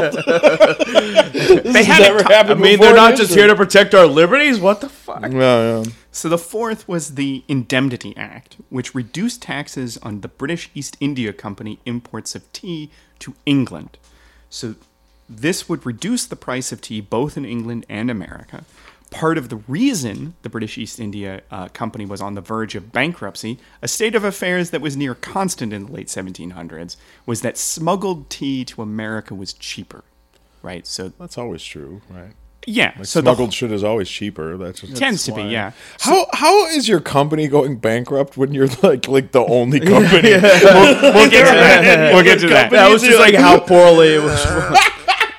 [1.63, 3.55] They This had never it- happened I mean, before they're in not just here to
[3.55, 4.59] protect our liberties.
[4.59, 5.21] What the fuck?
[5.21, 5.29] Yeah,
[5.79, 5.83] yeah.
[6.16, 11.34] So the fourth was the Indemnity Act, which reduced taxes on the British East India
[11.34, 12.89] Company imports of tea
[13.20, 13.97] to England.
[14.49, 14.76] So
[15.28, 18.63] this would reduce the price of tea both in England and America.
[19.11, 22.93] Part of the reason the British East India uh, Company was on the verge of
[22.93, 26.95] bankruptcy, a state of affairs that was near constant in the late 1700s,
[27.26, 30.05] was that smuggled tea to America was cheaper.
[30.63, 30.88] Right?
[30.88, 32.32] So, That's always true, right?
[32.66, 32.93] Yeah.
[32.97, 34.57] Like so the smuggled shit is always cheaper.
[34.57, 35.72] That's just tends to be, yeah.
[35.99, 40.32] How how is your company going bankrupt when you're like like the only company?
[41.16, 42.13] We'll get to that.
[42.13, 42.72] We'll get to that.
[42.72, 44.80] That was just like how poorly it was.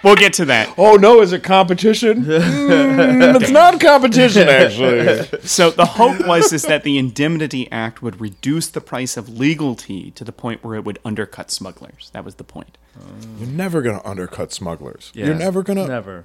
[0.04, 0.72] We'll get to that.
[0.78, 2.24] Oh no, is it competition?
[2.26, 5.26] Mm, it's not competition actually.
[5.40, 9.74] So the hope was is that the Indemnity Act would reduce the price of legal
[9.74, 12.10] tea to the point where it would undercut smugglers.
[12.12, 12.78] That was the point.
[13.40, 15.10] You're never gonna undercut smugglers.
[15.12, 15.26] Yeah.
[15.26, 15.88] You're never gonna.
[15.88, 16.24] Never.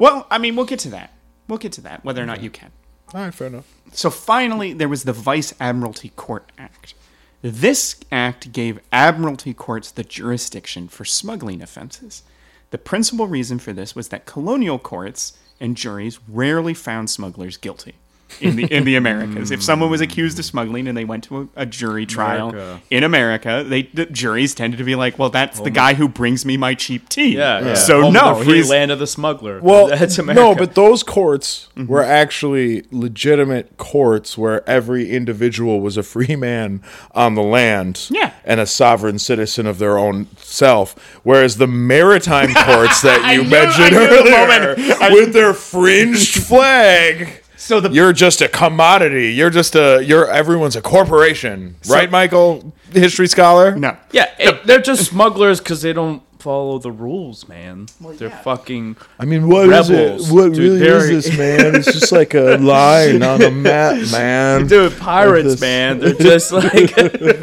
[0.00, 1.12] Well, I mean, we'll get to that.
[1.46, 2.72] We'll get to that, whether or not you can.
[3.12, 3.70] All right, fair enough.
[3.92, 6.94] So finally, there was the Vice Admiralty Court Act.
[7.42, 12.22] This act gave admiralty courts the jurisdiction for smuggling offenses.
[12.70, 17.96] The principal reason for this was that colonial courts and juries rarely found smugglers guilty
[18.40, 19.50] in the in the Americas.
[19.50, 20.04] If someone was hmm.
[20.04, 22.82] accused of smuggling and they went to a, a jury trial America.
[22.90, 25.74] in America, they the juries tended to be like, "Well, that's the oh.
[25.74, 27.60] guy who brings me my cheap tea." Yeah.
[27.60, 27.74] yeah.
[27.74, 29.60] So Home no, the free he's land of the smuggler.
[29.60, 30.40] Well, that's America.
[30.40, 31.90] no, but those courts mm-hmm.
[31.90, 38.32] were actually legitimate courts where every individual was a free man on the land Yeah.
[38.44, 40.94] and a sovereign citizen of their own self.
[41.22, 45.12] Whereas the maritime courts that you I knew- mentioned I knew the earlier, moment.
[45.12, 47.39] with their fringed flag.
[47.70, 49.32] So the You're just a commodity.
[49.32, 50.02] You're just a.
[50.04, 52.72] You're everyone's a corporation, right, Michael?
[52.92, 53.76] History scholar.
[53.76, 53.96] no.
[54.10, 57.86] yeah, it- they're just smugglers because they don't follow the rules, man.
[58.00, 58.96] they're fucking.
[59.18, 60.30] I mean, what is Rebels.
[60.30, 60.34] it?
[60.34, 61.74] What Dude, really is this, man?
[61.76, 64.66] It's just like a line on a map, man.
[64.66, 65.60] Dude, pirates, this.
[65.60, 65.98] man.
[66.00, 66.94] They're just like.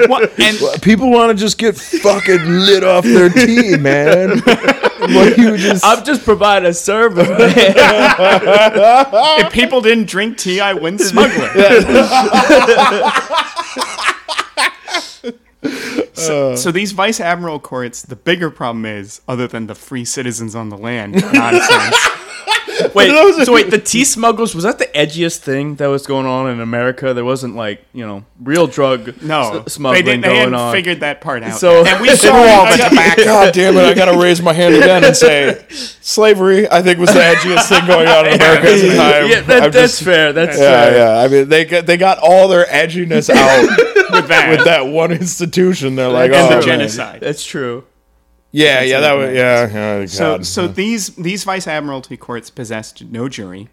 [0.10, 4.40] What, and People want to just get fucking lit off their tea, man.
[4.40, 7.40] What you just I'm just providing a service, man.
[9.46, 11.86] if people didn't drink tea, I wouldn't smuggle it.
[16.18, 16.56] So, uh.
[16.56, 20.70] so these vice admiral courts, the bigger problem is, other than the free citizens on
[20.70, 21.98] the land nonsense,
[22.94, 23.10] Wait,
[23.46, 26.60] so wait, the tea smugglers was that the edgiest thing that was going on in
[26.60, 27.14] America?
[27.14, 30.54] There wasn't like you know real drug no, s- smuggling they, didn't, they going hadn't
[30.56, 30.74] on.
[30.74, 31.58] figured that part out.
[31.60, 33.18] So- and we saw on the back.
[33.18, 33.82] God damn it!
[33.82, 35.66] I gotta raise my hand again and say,
[36.02, 36.70] slavery.
[36.70, 39.30] I think was the edgiest thing going on in America at the time.
[39.30, 40.34] yeah, that, that's just- fair.
[40.34, 40.98] That's Yeah, fair.
[40.98, 41.24] yeah.
[41.24, 43.62] I mean, they got they got all their edginess out
[44.12, 44.50] with that.
[44.50, 45.96] with that one institution.
[45.96, 46.62] They're like, and oh, the man.
[46.80, 47.22] genocide.
[47.22, 47.86] That's true.
[48.58, 50.00] Yeah, yeah, that was yeah.
[50.00, 53.70] yeah So, so these these vice admiralty courts possessed no jury.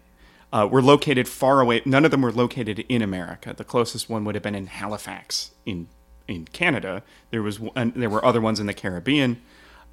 [0.55, 1.81] uh, were located far away.
[1.85, 3.53] None of them were located in America.
[3.55, 5.87] The closest one would have been in Halifax in
[6.27, 7.03] in Canada.
[7.29, 9.41] There was one, there were other ones in the Caribbean.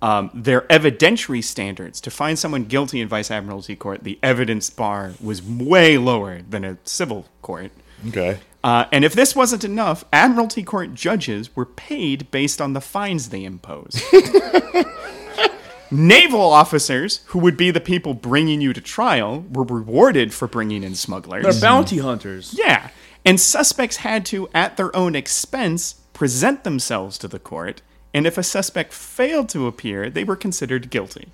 [0.00, 5.12] Um, their evidentiary standards to find someone guilty in Vice Admiralty Court, the evidence bar
[5.20, 7.70] was way lower than a civil court.
[8.08, 8.38] Okay.
[8.64, 13.30] Uh, and if this wasn't enough, Admiralty Court judges were paid based on the fines
[13.30, 14.00] they imposed.
[15.90, 20.84] Naval officers, who would be the people bringing you to trial, were rewarded for bringing
[20.84, 21.42] in smugglers.
[21.42, 22.54] They're bounty hunters.
[22.56, 22.88] Yeah.
[23.24, 27.82] And suspects had to, at their own expense, present themselves to the court.
[28.14, 31.28] And if a suspect failed to appear, they were considered guilty.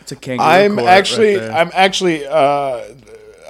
[0.00, 1.52] It's a kangaroo I'm court actually, right there.
[1.52, 2.84] I'm actually, uh,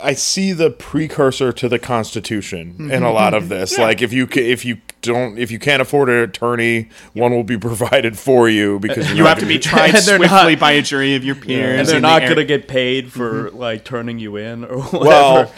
[0.03, 3.15] I see the precursor to the Constitution in a mm-hmm.
[3.15, 3.79] lot of this.
[3.79, 7.59] Like, if you if you don't if you can't afford an attorney, one will be
[7.71, 10.83] provided for you because you're You not have to be tried swiftly not- by a
[10.83, 11.81] jury of your peers.
[11.81, 13.57] and they're in the not air- going to get paid for mm-hmm.
[13.57, 15.05] like turning you in or whatever.
[15.05, 15.53] Well,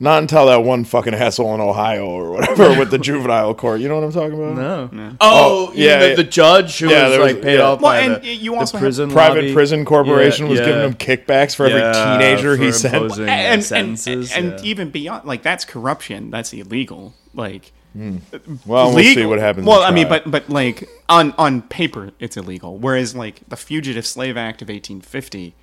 [0.00, 3.80] not until that one fucking hassle in Ohio or whatever with the juvenile court.
[3.80, 4.56] You know what I'm talking about?
[4.56, 4.86] no.
[4.92, 5.16] no.
[5.20, 5.98] Oh, oh yeah, yeah.
[5.98, 6.14] The, yeah.
[6.16, 7.62] the judge who Yeah, was was- like paid yeah.
[7.62, 9.54] off Well, by and the, you the also have prison Private lobby.
[9.54, 10.66] Prison Corporation Yeah, was yeah.
[10.66, 12.94] giving them kickbacks for every Yeah, teenager he sent.
[12.94, 14.32] imposing, and, and, sentences.
[14.32, 14.58] and, yeah.
[14.64, 18.18] even beyond like that's corruption that's illegal like hmm.
[18.66, 19.66] Well, we'll see what happens.
[19.66, 24.06] well i mean but but like on on paper it's illegal whereas like the fugitive
[24.06, 25.54] slave act of 1850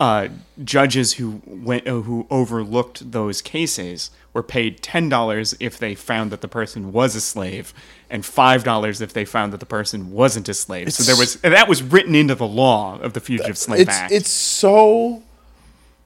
[0.00, 0.28] uh,
[0.64, 6.30] judges who went uh, who overlooked those cases were paid ten dollars if they found
[6.30, 7.72] that the person was a slave,
[8.10, 10.92] and five dollars if they found that the person wasn't a slave.
[10.92, 14.12] so there was that was written into the law of the Fugitive Slave it's Act.
[14.12, 15.22] it's so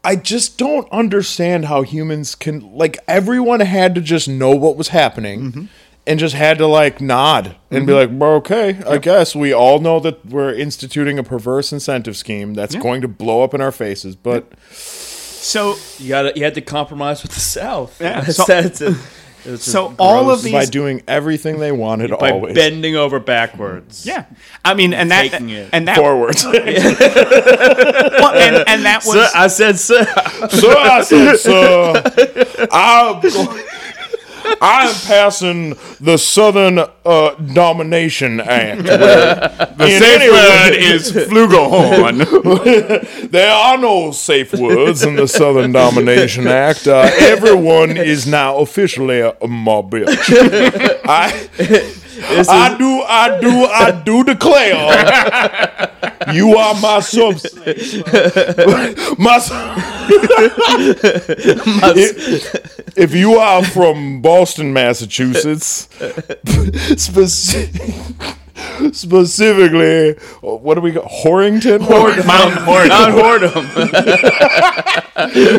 [0.05, 4.89] I just don't understand how humans can like everyone had to just know what was
[4.89, 5.65] happening Mm-hmm.
[6.11, 8.13] And just had to like nod and be mm-hmm.
[8.13, 12.55] like, well, okay, I guess we all know that we're instituting a perverse incentive scheme
[12.55, 12.81] that's Yeah.
[12.81, 17.23] going to blow up in our faces, but so you got you had to compromise
[17.23, 18.01] with the South.
[18.01, 18.97] Yeah, so- that's a-
[19.43, 24.05] it's so all of these by doing everything they wanted by always bending over backwards.
[24.05, 24.27] Yeah,
[24.63, 26.45] I mean, and that Taking it and that forwards.
[26.53, 26.69] well, and,
[28.69, 30.05] and that was Sir, I said, sir.
[30.51, 32.03] so I said, sir,
[32.71, 33.23] I'm
[34.51, 38.83] go- I'm passing the Southern uh, Domination Act.
[38.85, 42.27] the safe word is flugelhorn.
[43.31, 46.87] There are no safe words in the Southern Domination Act.
[46.87, 50.07] Uh, everyone is now officially a, my bitch.
[51.05, 51.49] I,
[52.49, 58.07] I do, I do, I do declare you are my subslave.
[59.18, 59.41] my,
[61.97, 65.89] if, if you are from Boston, Massachusetts,
[66.97, 67.71] speci-
[68.93, 71.05] specifically, what do we got?
[71.05, 71.81] Horrington?
[71.81, 72.89] Mount Horn.
[72.89, 73.65] Not Hordem.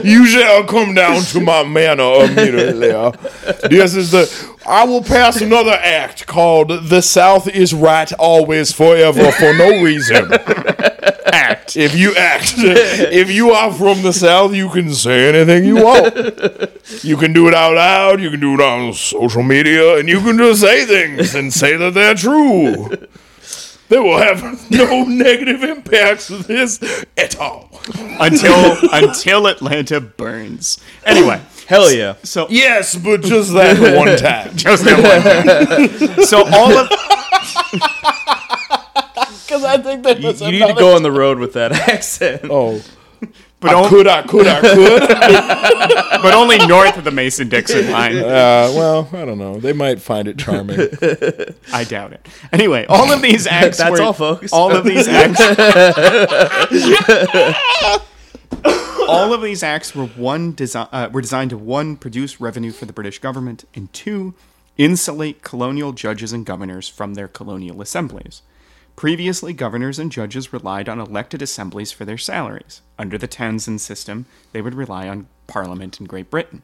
[0.04, 2.92] you shall come down to my manor immediately.
[2.92, 3.12] Uh.
[3.70, 4.30] This is the.
[4.66, 10.30] I will pass another act called "The South is Right Always Forever for No Reason."
[11.34, 11.76] Act.
[11.82, 16.14] If you act, if you are from the South, you can say anything you want.
[17.04, 18.22] You can do it out loud.
[18.22, 21.78] You can do it on social media, and you can just say things and say
[21.78, 22.90] that they're true.
[23.90, 26.80] They will have no negative impacts of this
[27.18, 27.70] at all.
[28.20, 30.80] until until Atlanta burns.
[31.06, 32.16] Anyway, Hell yeah.
[32.24, 34.56] so Yes, but just that one time.
[34.56, 36.24] just that one time.
[36.26, 36.88] So all of
[39.52, 42.44] Because I think that You, you need to go on the road with that accent.
[42.46, 42.82] Oh,
[43.60, 45.02] but, I only, could, I could, I could.
[46.22, 48.16] but only north of the Mason Dixon line.
[48.18, 48.24] uh,
[48.74, 49.60] well, I don't know.
[49.60, 50.80] They might find it charming.
[51.74, 52.26] I doubt it.
[52.54, 54.54] Anyway, all of these acts That's were, all, folks.
[54.54, 55.40] All of these acts
[59.10, 62.86] All of these acts were one desi- uh, were designed to one produce revenue for
[62.86, 64.34] the British government and two
[64.78, 68.42] insulate colonial judges and governors from their colonial assemblies.
[68.96, 72.82] Previously, governors and judges relied on elected assemblies for their salaries.
[73.00, 76.62] Under the Townshend system, they would rely on Parliament in Great Britain.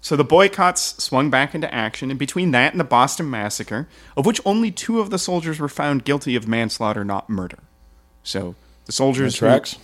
[0.00, 3.88] So the boycotts swung back into action, and between that and the Boston Massacre,
[4.18, 7.58] of which only two of the soldiers were found guilty of manslaughter, not murder.
[8.22, 9.76] So the soldiers who- Tracks.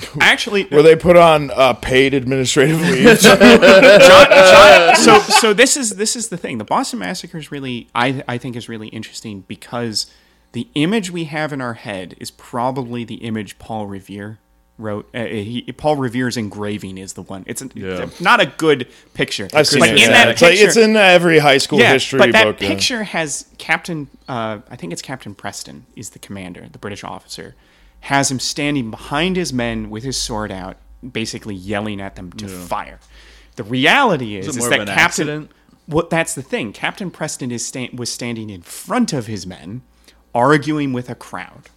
[0.20, 3.18] actually Where they put on uh, paid administrative leave.
[3.20, 6.58] so so this is this is the thing.
[6.58, 10.06] The Boston Massacre is really I I think is really interesting because
[10.52, 14.38] the image we have in our head is probably the image Paul Revere
[14.78, 15.08] wrote.
[15.14, 17.44] Uh, he, Paul Revere's engraving is the one.
[17.46, 18.02] It's, a, Yeah.
[18.02, 19.48] it's not a good picture.
[19.54, 19.96] I've seen Like, it.
[19.98, 20.08] in yeah.
[20.08, 22.56] that it's, like, it's in every high school yeah, history but that book.
[22.58, 24.08] picture has Captain.
[24.28, 27.54] Uh, I think it's Captain Preston is the commander, the British officer.
[28.02, 30.76] Has him standing behind his men with his sword out,
[31.08, 32.98] basically yelling at them to fire.
[33.56, 34.98] The reality is, Is is that Captain.
[34.98, 35.50] accident?
[35.88, 36.72] Well, that's the thing.
[36.72, 39.82] Captain Preston is sta- was standing in front of his men,
[40.34, 41.68] arguing with a crowd,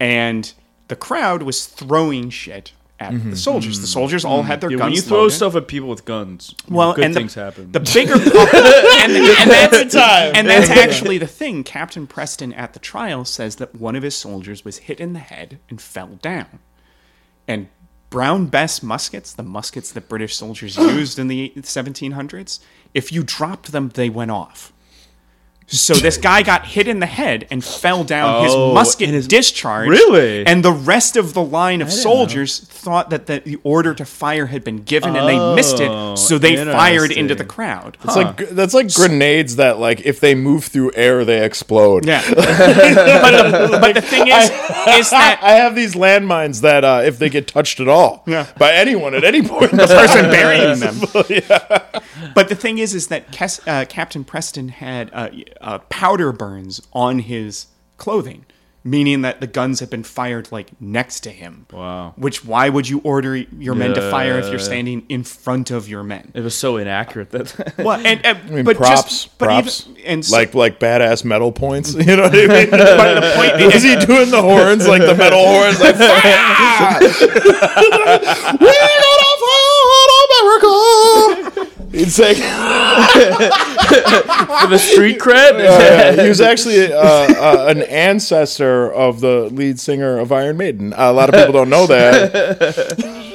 [0.00, 0.52] and
[0.88, 2.72] the crowd was throwing shit
[3.04, 3.30] at mm-hmm.
[3.30, 3.80] the soldiers.
[3.80, 4.46] The soldiers all mm.
[4.46, 4.86] had their Yeah, guns.
[4.86, 5.34] when you throw loaded.
[5.34, 7.72] stuff at people with guns, Well, good and the- things happen.
[7.72, 11.64] The bigger and, and that's, and that's actually the thing.
[11.64, 15.20] Captain Preston at the trial says that one of his soldiers was hit in the
[15.20, 16.58] head and fell down.
[17.46, 17.68] And
[18.10, 22.60] Brown Bess muskets, the muskets that British soldiers used in the 1700s,
[22.94, 24.72] if you dropped them, they went off.
[25.66, 28.44] So this guy got hit in the head and fell down.
[28.44, 29.88] His Oh, musket and his- discharged.
[29.90, 30.46] Really?
[30.46, 34.46] And the rest of the line of soldiers thought that the, the order to fire
[34.46, 37.96] had been given and they missed Oh, it, so they fired into the crowd.
[38.04, 42.04] It's like that's like grenades that like if they move through air they explode.
[42.06, 42.22] Yeah.
[42.34, 47.18] but, the, but the thing is, is that I have these landmines that uh, if
[47.18, 48.46] they get touched at all Yeah.
[48.58, 51.00] by anyone at any point, the person burying them.
[52.34, 55.28] But the thing is, is that Kes- uh, Captain Preston had uh,
[55.60, 58.44] uh, powder burns on his clothing,
[58.82, 61.66] meaning that the guns have been fired like next to him.
[61.72, 62.12] Wow.
[62.16, 65.88] Which why would you order your men to fire if you're standing in front of
[65.88, 66.32] your men?
[66.34, 69.86] it was so inaccurate that Well, and, and I mean, but props, just, but props,
[69.88, 71.94] even, and so- like like badass metal points.
[72.04, 72.70] You know what I mean?
[72.70, 75.80] but the point Is he doing the horns like the metal horns?
[75.80, 77.00] Like, "Fire!
[78.60, 81.63] we gonna fight America.
[81.94, 82.40] He'd say, for
[84.68, 85.62] the street cred.
[85.62, 90.92] yeah, he was actually uh, uh, an ancestor of the lead singer of Iron Maiden.
[90.96, 93.30] a lot of people don't know that.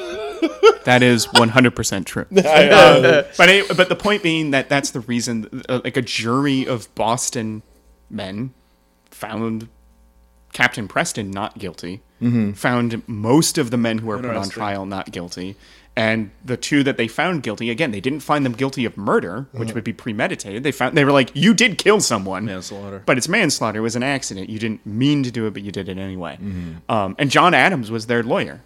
[0.84, 2.24] That is 100% true.
[2.38, 6.02] I, uh, but any, but the point being that that's the reason uh, like a
[6.02, 7.62] jury of Boston
[8.08, 8.54] men
[9.10, 9.68] found
[10.54, 12.00] Captain Preston not guilty,
[12.54, 15.54] found most of the men who were put on trial not guilty,
[15.96, 19.46] and the two that they found guilty again they didn't find them guilty of murder,
[19.52, 20.62] which would be premeditated.
[20.62, 23.02] They found they were like you did kill someone, Manslaughter.
[23.06, 23.78] but it's manslaughter.
[23.80, 24.48] It was an accident.
[24.48, 26.38] You didn't mean to do it, but you did it anyway.
[26.88, 28.60] Um, and John Adams was their lawyer.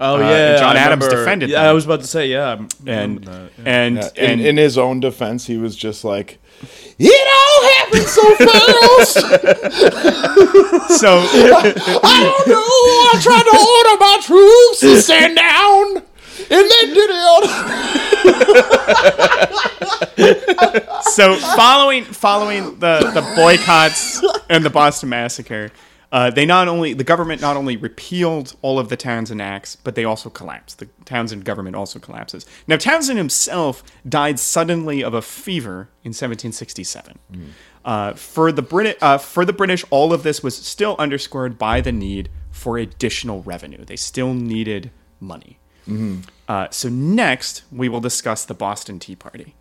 [0.00, 1.70] Oh Uh, yeah, John I Adams remember- defended Yeah, them.
[1.70, 3.64] I was about to say yeah, I'm- And that, yeah.
[3.66, 6.38] and Yeah, and in, in his own defense, he was just like,
[7.00, 9.14] "It all happened so fast.
[11.00, 11.08] so
[12.04, 12.62] I don't know.
[13.10, 16.02] I tried to order my troops to stand down,
[16.48, 17.18] they did it."
[21.02, 25.70] so following following the the boycotts and the Boston massacre,
[26.12, 29.94] uh, they not only the government not only repealed all of the Townshend acts, but
[29.94, 30.78] they also collapsed.
[30.78, 32.46] The Townshend government also collapses.
[32.66, 37.18] Now Townshend himself died suddenly of a fever in 1767.
[37.84, 41.80] Uh, for the Brit- uh, for the British, all of this was still underscored by
[41.80, 43.84] the need for additional revenue.
[43.84, 44.90] They still needed
[45.20, 45.58] money.
[46.48, 49.54] Uh, so next, we will discuss the Boston Tea Party.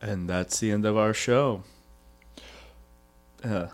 [0.00, 1.62] and that's the end of our show.
[3.44, 3.66] Jesus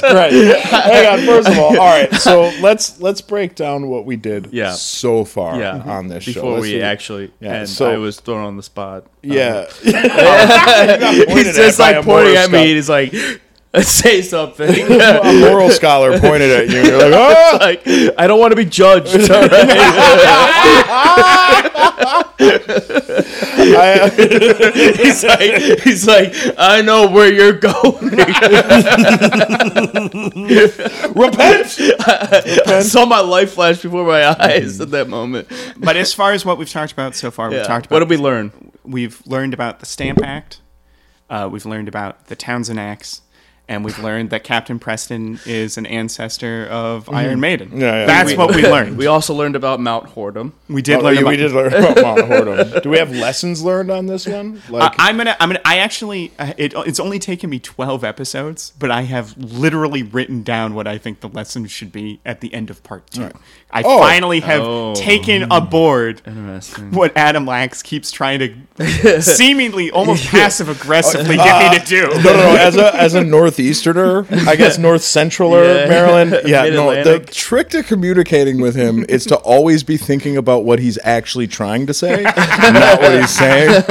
[0.00, 0.56] Christ!
[0.70, 1.26] Hang on.
[1.26, 2.12] First of all, all right.
[2.22, 4.50] So let's let's break down what we did.
[4.52, 4.72] Yeah.
[4.74, 5.58] So far.
[5.58, 6.34] Yeah, On this show.
[6.34, 9.06] before we do- actually, Yeah, and so- I was thrown on the spot.
[9.22, 9.66] Yeah.
[9.82, 12.58] He's just like pointing at me.
[12.58, 13.12] and He's like,
[13.82, 14.68] "Say something."
[15.00, 16.82] A moral scholar pointed at you.
[16.82, 17.58] You're like, oh.
[17.60, 17.86] like,
[18.18, 19.30] I don't want to be judged.
[19.30, 19.52] all right?
[23.74, 24.08] I,
[24.96, 28.10] he's like, he's like, I know where you're going.
[31.14, 31.78] repent.
[32.66, 35.48] I saw my life flash before my eyes at that moment.
[35.78, 38.10] But as far as what we've talked about so far, we've talked about What did
[38.10, 38.52] we learn?
[38.84, 40.60] we've learned about the Stamp Act,
[41.30, 43.22] uh, we've learned about the Townshend Acts,
[43.72, 47.68] and we've learned that Captain Preston is an ancestor of Iron Maiden.
[47.70, 47.80] Mm-hmm.
[47.80, 48.06] Yeah, yeah.
[48.06, 48.98] That's We- what we learned.
[48.98, 50.52] We also learned about Mount Hordem.
[50.68, 51.30] We did Oh, learn yeah, about.
[51.30, 52.82] we did learn about Mount Hordem.
[52.82, 54.60] Do we have lessons learned on this one?
[54.68, 55.36] Like, I, I'm gonna.
[55.40, 55.60] I'm gonna.
[55.64, 56.32] I actually.
[56.38, 60.86] uh, It, it's only taken me 12 episodes, but I have literally written down what
[60.86, 63.30] I think the lessons should be at the end of part two.
[63.70, 63.98] I Oh.
[63.98, 64.94] finally have Oh.
[64.94, 66.20] taken aboard
[66.90, 68.38] what Adam Lax keeps trying
[68.76, 72.02] to seemingly almost passive aggressively Uh, get me to do.
[72.08, 72.56] no, no, no.
[72.56, 73.24] As a as a
[73.62, 75.88] northeasterner, I guess north centraler Yeah.
[75.88, 76.40] Maryland.
[76.52, 77.02] Yeah, no.
[77.02, 81.46] The trick to communicating with him is to always be thinking about what he's actually
[81.46, 83.84] trying to say, not what he's saying.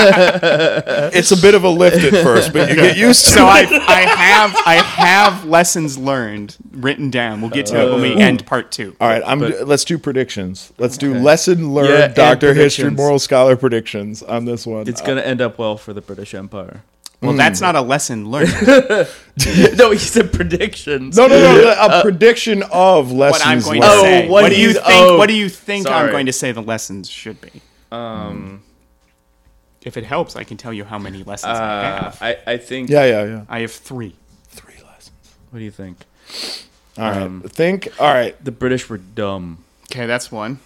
[1.14, 3.34] It's a bit of a lift at first, but you get used to it.
[3.34, 3.82] So it.
[3.88, 7.42] I, I have I have lessons learned written down.
[7.42, 8.96] We'll get to it when we uh, end part two.
[9.00, 9.40] All right, I'm.
[9.40, 10.74] let's do predictions.
[10.78, 14.88] Let's do lesson learned, Yeah, Doctor History, moral scholar predictions on this one.
[14.88, 16.84] It's gonna end up well for the British Empire.
[17.22, 18.50] Well, that's not a lesson learned.
[19.78, 21.16] no, he said predictions.
[21.16, 21.76] No, no, no.
[21.80, 23.44] A prediction of lessons.
[23.44, 23.92] what I'm going learned.
[23.94, 24.28] to Oh, say.
[24.28, 24.86] what What, do do you you- think?
[24.88, 27.62] oh, what do you think I'm going to say the lessons should be?
[27.92, 28.64] Um,
[29.84, 32.18] If it helps, I can tell you how many lessons I uh, have.
[32.22, 32.90] I, I think.
[32.90, 33.46] Yeah, yeah, yeah.
[33.50, 34.16] I have three.
[34.50, 35.12] Three lessons.
[35.52, 35.98] What do you think?
[36.98, 37.22] All right.
[37.22, 37.88] Um, Think.
[38.00, 38.36] All right.
[38.44, 39.64] The British were dumb.
[39.92, 40.60] Okay, that's one.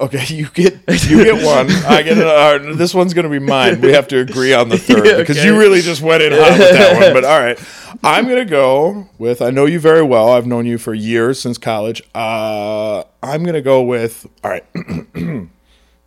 [0.00, 0.74] Okay, you get
[1.08, 1.70] you get one.
[1.70, 3.80] I get uh, this one's gonna be mine.
[3.80, 5.46] We have to agree on the third Yeah, because okay.
[5.46, 7.12] you really just went in hot with that one.
[7.12, 7.58] But all right,
[8.02, 9.40] I'm gonna go with.
[9.40, 10.30] I know you very well.
[10.30, 12.02] I've known you for years since college.
[12.14, 14.26] Uh, I'm gonna go with.
[14.42, 14.64] All right.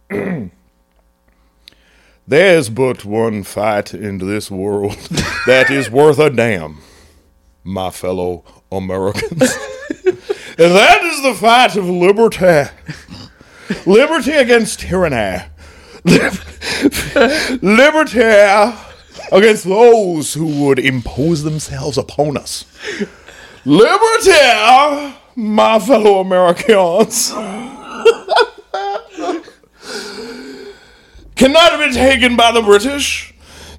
[2.28, 4.98] There's but one fight in this world
[5.46, 6.80] that is worth a damn,
[7.64, 9.56] my fellow Americans.
[10.04, 12.70] and that is the fight of liberty.
[13.86, 15.46] Liberty against tyranny.
[17.62, 18.22] Liberty
[19.32, 22.66] against those who would impose themselves upon us.
[23.66, 24.32] Liberty,
[25.36, 27.32] my fellow Americans,
[31.36, 33.34] cannot be taken by the British,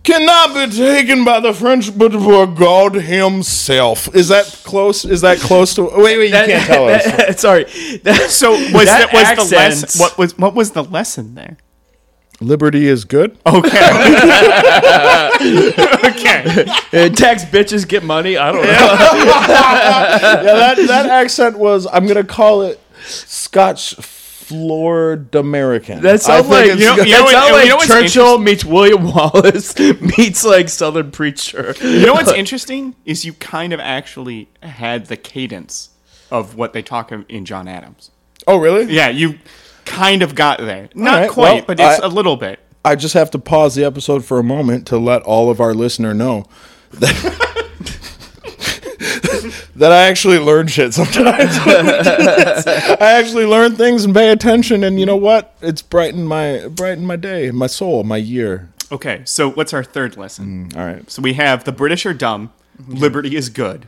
[0.08, 4.14] cannot be taken by the French, but for God Himself.
[4.14, 5.04] Is that close?
[5.04, 5.82] Is that close to?
[5.82, 7.04] Wait, wait, you can't tell us.
[7.40, 7.64] Sorry.
[8.04, 10.00] That, So was That that, was the lesson?
[10.00, 11.58] What was what was the lesson there?
[12.40, 13.36] Liberty is good.
[13.46, 13.68] Okay.
[16.06, 16.44] okay.
[16.92, 18.36] uh, tax bitches get money.
[18.36, 18.68] I don't know.
[18.70, 23.96] yeah, that, that accent was, I'm going to call it Scotch
[24.48, 26.00] Florida American.
[26.00, 28.64] That sounds like you know, you know what- sounds you like know what's Churchill meets
[28.64, 31.74] William Wallace meets like Southern preacher.
[31.82, 35.90] You know what's interesting is you kind of actually had the cadence
[36.30, 38.10] of what they talk of in John Adams.
[38.46, 38.92] oh, really?
[38.92, 39.38] Yeah, you
[39.84, 40.88] kind of got there.
[40.94, 42.58] Not right, quite, well, but it's I- a little bit.
[42.84, 45.74] I just have to pause the episode for a moment to let all of our
[45.74, 46.44] listener know
[46.92, 47.12] that,
[49.78, 51.24] that I actually learn shit sometimes.
[51.30, 55.54] I actually learn things and pay attention, and you know what?
[55.62, 58.70] It's brightened my brightened my day, my soul, my year.
[58.90, 60.70] Okay, so what's our third lesson?
[60.70, 61.10] Mm, all right.
[61.10, 62.52] So we have the British are dumb,
[62.88, 63.86] liberty is good.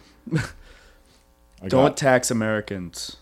[1.66, 3.16] Don't got- tax Americans.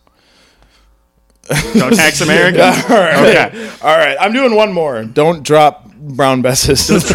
[1.75, 2.85] Don't tax Americans.
[2.91, 3.17] All right.
[3.17, 3.71] Okay.
[3.81, 4.19] All right.
[4.21, 5.03] I'm doing one more.
[5.05, 6.89] Don't drop brown besses.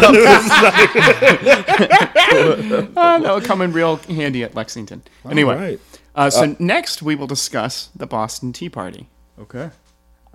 [2.34, 5.02] Uh, that would come in real handy at Lexington.
[5.28, 5.80] Anyway, right.
[6.14, 9.08] uh, so next we will discuss the Boston Tea Party.
[9.38, 9.70] Okay.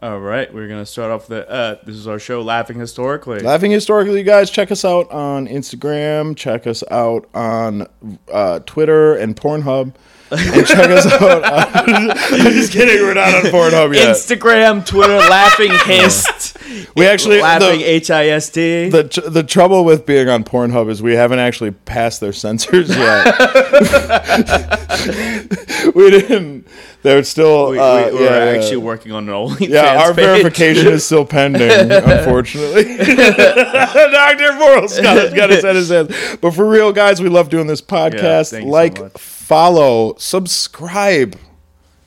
[0.02, 1.50] All right, we're gonna start off the.
[1.50, 3.40] Uh, this is our show, laughing historically.
[3.40, 6.38] Laughing historically, you guys, check us out on Instagram.
[6.38, 7.86] Check us out on
[8.32, 9.94] uh, Twitter and Pornhub.
[10.32, 11.44] And check us out.
[11.44, 13.02] On, I'm just kidding.
[13.04, 14.16] We're not on Pornhub yet.
[14.16, 16.56] Instagram, Twitter, laughing hist.
[16.96, 18.90] we actually laughing the, H I S T.
[18.90, 22.90] the tr- the trouble with being on Pornhub is we haven't actually passed their censors
[22.90, 23.26] yet.
[25.96, 26.68] we didn't.
[27.02, 27.72] They're still.
[27.72, 28.58] We, uh, we, we're yeah, yeah.
[28.60, 30.26] actually working on an OnlyFans Yeah, our page.
[30.26, 32.98] verification is still pending, unfortunately.
[32.98, 34.54] Dr.
[34.54, 36.38] Moral Scott's got his head in his hands.
[36.42, 38.52] But for real, guys, we love doing this podcast.
[38.52, 39.14] thank you so like, much.
[39.50, 41.36] Follow, subscribe,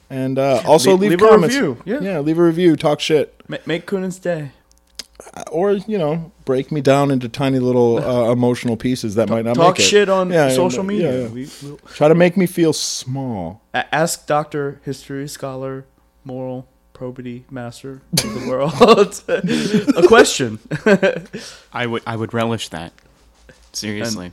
[0.08, 1.56] and uh, also Leave- leave, leave a comments.
[1.56, 2.20] review, yeah.
[2.20, 2.76] leave a review.
[2.76, 4.52] Talk shit, Ma- make Coonan's day.
[5.50, 9.56] or you know, break me down into tiny little uh, emotional pieces that might not
[9.56, 9.88] Talk make it.
[9.90, 11.22] shit on Yeah, social yeah, media.
[11.22, 11.28] yeah.
[11.28, 13.60] We, we'll, Try to make me feel small.
[13.74, 15.84] ask Doctor History Scholar,
[16.24, 18.72] Moral Probity Master of the World
[20.04, 20.60] a question.
[21.72, 22.92] I would I would relish that.
[23.72, 24.30] Seriously.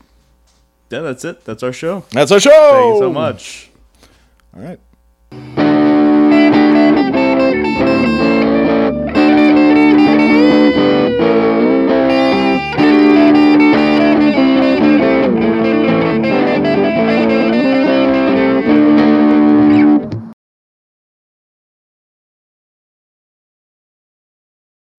[0.90, 1.46] Yeah, that's it.
[1.46, 2.06] That's our show.
[2.12, 2.50] That's our show.
[2.50, 3.70] Thank you so much.
[4.56, 5.79] All right.